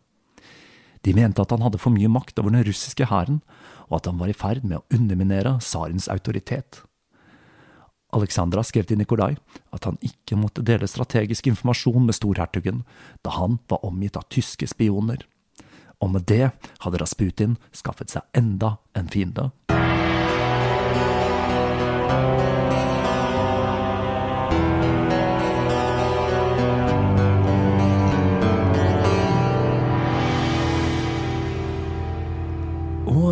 De 1.05 1.12
mente 1.12 1.43
at 1.43 1.53
han 1.53 1.62
hadde 1.65 1.81
for 1.81 1.93
mye 1.93 2.09
makt 2.09 2.39
over 2.41 2.55
den 2.55 2.65
russiske 2.65 3.11
hæren, 3.11 3.43
og 3.91 4.01
at 4.01 4.09
han 4.09 4.19
var 4.21 4.33
i 4.33 4.37
ferd 4.37 4.65
med 4.65 4.81
å 4.81 4.97
underminere 4.97 5.59
tsarens 5.61 6.09
autoritet. 6.12 6.81
Alexandra 8.15 8.62
skrev 8.62 8.87
til 8.89 9.01
Nikolai 9.01 9.35
at 9.75 9.89
han 9.89 9.99
ikke 10.05 10.39
måtte 10.39 10.65
dele 10.65 10.89
strategisk 10.89 11.49
informasjon 11.51 12.07
med 12.07 12.17
storhertugen, 12.17 12.85
da 13.27 13.35
han 13.37 13.59
var 13.69 13.85
omgitt 13.85 14.17
av 14.17 14.29
tyske 14.33 14.69
spioner. 14.71 15.27
Og 16.03 16.12
med 16.15 16.27
det 16.31 16.53
hadde 16.85 17.01
Rasputin 17.01 17.59
skaffet 17.75 18.15
seg 18.15 18.27
enda 18.37 18.77
en 18.99 19.11
fiende. 19.11 19.51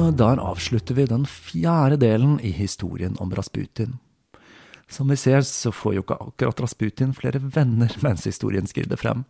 Og 0.03 0.17
der 0.19 0.41
avslutter 0.43 0.97
vi 0.99 1.05
den 1.07 1.23
fjerde 1.31 2.01
delen 2.03 2.39
i 2.43 2.51
historien 2.51 3.15
om 3.23 3.31
Rasputin. 3.37 4.01
Som 4.91 5.13
vi 5.13 5.17
ser, 5.17 5.45
så 5.47 5.71
får 5.71 5.95
jo 5.95 6.03
ikke 6.03 6.17
akkurat 6.25 6.63
Rasputin 6.65 7.13
flere 7.15 7.39
venner 7.39 7.93
mens 8.03 8.27
historien 8.27 8.67
skrider 8.67 8.99
frem. 8.99 9.23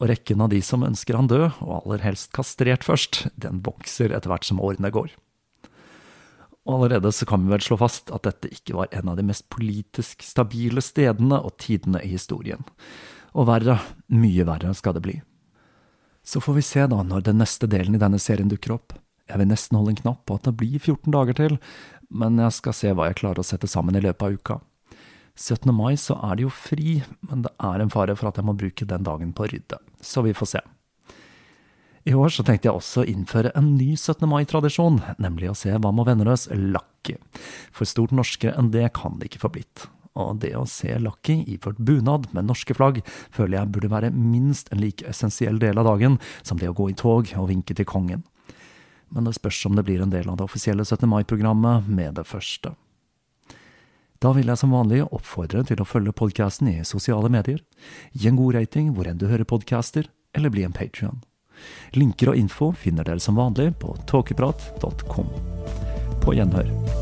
Og 0.00 0.08
rekken 0.10 0.42
av 0.42 0.50
de 0.50 0.58
som 0.64 0.82
ønsker 0.82 1.14
han 1.14 1.28
død, 1.30 1.60
og 1.62 1.76
aller 1.76 2.02
helst 2.02 2.32
kastrert 2.34 2.82
først, 2.82 3.28
den 3.38 3.60
vokser 3.62 4.10
etter 4.10 4.32
hvert 4.32 4.48
som 4.48 4.58
årene 4.64 4.90
går. 4.90 5.12
Og 6.66 6.74
allerede 6.74 7.12
så 7.14 7.28
kan 7.28 7.44
vi 7.44 7.54
vel 7.54 7.62
slå 7.62 7.78
fast 7.78 8.10
at 8.14 8.26
dette 8.26 8.50
ikke 8.50 8.74
var 8.80 8.90
en 8.90 9.12
av 9.12 9.20
de 9.20 9.26
mest 9.28 9.46
politisk 9.54 10.26
stabile 10.26 10.82
stedene 10.82 11.38
og 11.38 11.54
tidene 11.62 12.02
i 12.02 12.10
historien. 12.16 12.66
Og 13.38 13.46
verre, 13.52 13.78
mye 14.10 14.48
verre 14.50 14.74
skal 14.74 14.98
det 14.98 15.04
bli. 15.06 15.16
Så 16.26 16.42
får 16.42 16.58
vi 16.58 16.66
se 16.66 16.90
da 16.90 17.00
når 17.06 17.28
den 17.30 17.38
neste 17.42 17.70
delen 17.70 17.94
i 17.94 18.02
denne 18.02 18.18
serien 18.22 18.50
dukker 18.50 18.74
opp. 18.80 18.98
Jeg 19.32 19.40
vil 19.40 19.48
nesten 19.48 19.78
holde 19.78 19.94
en 19.94 20.02
knapp 20.02 20.26
på 20.28 20.36
at 20.36 20.44
det 20.44 20.58
blir 20.60 20.76
14 20.76 21.08
dager 21.14 21.38
til, 21.38 21.56
men 22.12 22.36
jeg 22.36 22.52
skal 22.58 22.76
se 22.76 22.92
hva 22.92 23.08
jeg 23.08 23.22
klarer 23.22 23.40
å 23.40 23.46
sette 23.46 23.70
sammen 23.70 23.96
i 23.96 24.04
løpet 24.04 24.26
av 24.26 24.36
uka. 24.36 24.58
17. 25.40 25.72
mai 25.72 25.96
så 25.96 26.18
er 26.28 26.36
det 26.36 26.44
jo 26.44 26.52
fri, 26.52 26.98
men 27.24 27.46
det 27.46 27.54
er 27.56 27.80
en 27.80 27.92
fare 27.92 28.12
for 28.18 28.28
at 28.28 28.36
jeg 28.36 28.44
må 28.44 28.52
bruke 28.58 28.84
den 28.88 29.06
dagen 29.06 29.32
på 29.32 29.46
å 29.46 29.48
rydde, 29.54 29.80
så 30.04 30.24
vi 30.26 30.36
får 30.36 30.50
se. 30.50 30.62
I 32.04 32.16
år 32.18 32.32
så 32.34 32.42
tenkte 32.44 32.68
jeg 32.68 32.76
også 32.76 33.04
å 33.04 33.08
innføre 33.08 33.54
en 33.56 33.72
ny 33.78 33.92
17. 33.94 34.26
mai-tradisjon, 34.28 34.98
nemlig 35.22 35.52
å 35.52 35.56
se 35.56 35.72
Hva 35.78 35.92
med 35.94 36.08
Vennerøs 36.08 36.48
Lucky. 36.50 37.14
For 37.70 37.88
stort 37.88 38.12
norskere 38.12 38.56
enn 38.58 38.72
det 38.74 38.88
kan 38.98 39.20
det 39.20 39.30
ikke 39.30 39.44
få 39.44 39.52
blitt. 39.54 39.86
Og 40.18 40.42
det 40.42 40.50
å 40.58 40.66
se 40.68 40.98
Lucky 41.00 41.38
iført 41.54 41.78
bunad 41.80 42.26
med 42.34 42.50
norske 42.50 42.74
flagg, 42.76 43.00
føler 43.32 43.60
jeg 43.60 43.72
burde 43.72 43.92
være 43.94 44.10
minst 44.12 44.68
en 44.74 44.82
like 44.82 45.06
essensiell 45.08 45.62
del 45.62 45.78
av 45.80 45.88
dagen 45.88 46.18
som 46.42 46.58
det 46.60 46.68
å 46.68 46.76
gå 46.76 46.90
i 46.90 46.98
tog 46.98 47.30
og 47.38 47.48
vinke 47.48 47.78
til 47.78 47.88
kongen. 47.88 48.26
Men 49.12 49.28
det 49.28 49.36
spørs 49.36 49.60
om 49.68 49.76
det 49.76 49.84
blir 49.86 50.02
en 50.02 50.12
del 50.12 50.28
av 50.30 50.38
det 50.40 50.46
offisielle 50.46 50.84
17. 50.84 51.08
mai-programmet 51.08 51.88
med 51.88 52.16
det 52.16 52.24
første. 52.28 52.74
Da 54.22 54.30
vil 54.36 54.48
jeg 54.48 54.60
som 54.60 54.72
vanlig 54.72 55.02
oppfordre 55.02 55.64
til 55.66 55.82
å 55.82 55.88
følge 55.88 56.14
podkasten 56.14 56.70
i 56.70 56.78
sosiale 56.86 57.28
medier, 57.32 57.60
gi 58.14 58.30
en 58.30 58.38
god 58.38 58.54
rating 58.60 58.92
hvor 58.94 59.10
enn 59.10 59.18
du 59.18 59.26
hører 59.26 59.48
podcaster, 59.48 60.08
eller 60.32 60.54
bli 60.54 60.64
en 60.64 60.76
patrion. 60.76 61.20
Linker 61.98 62.32
og 62.32 62.38
info 62.38 62.72
finner 62.72 63.06
dere 63.06 63.20
som 63.22 63.38
vanlig 63.38 63.72
på 63.82 63.96
tåkeprat.com. 64.08 65.32
På 66.22 66.38
gjenhør. 66.38 67.01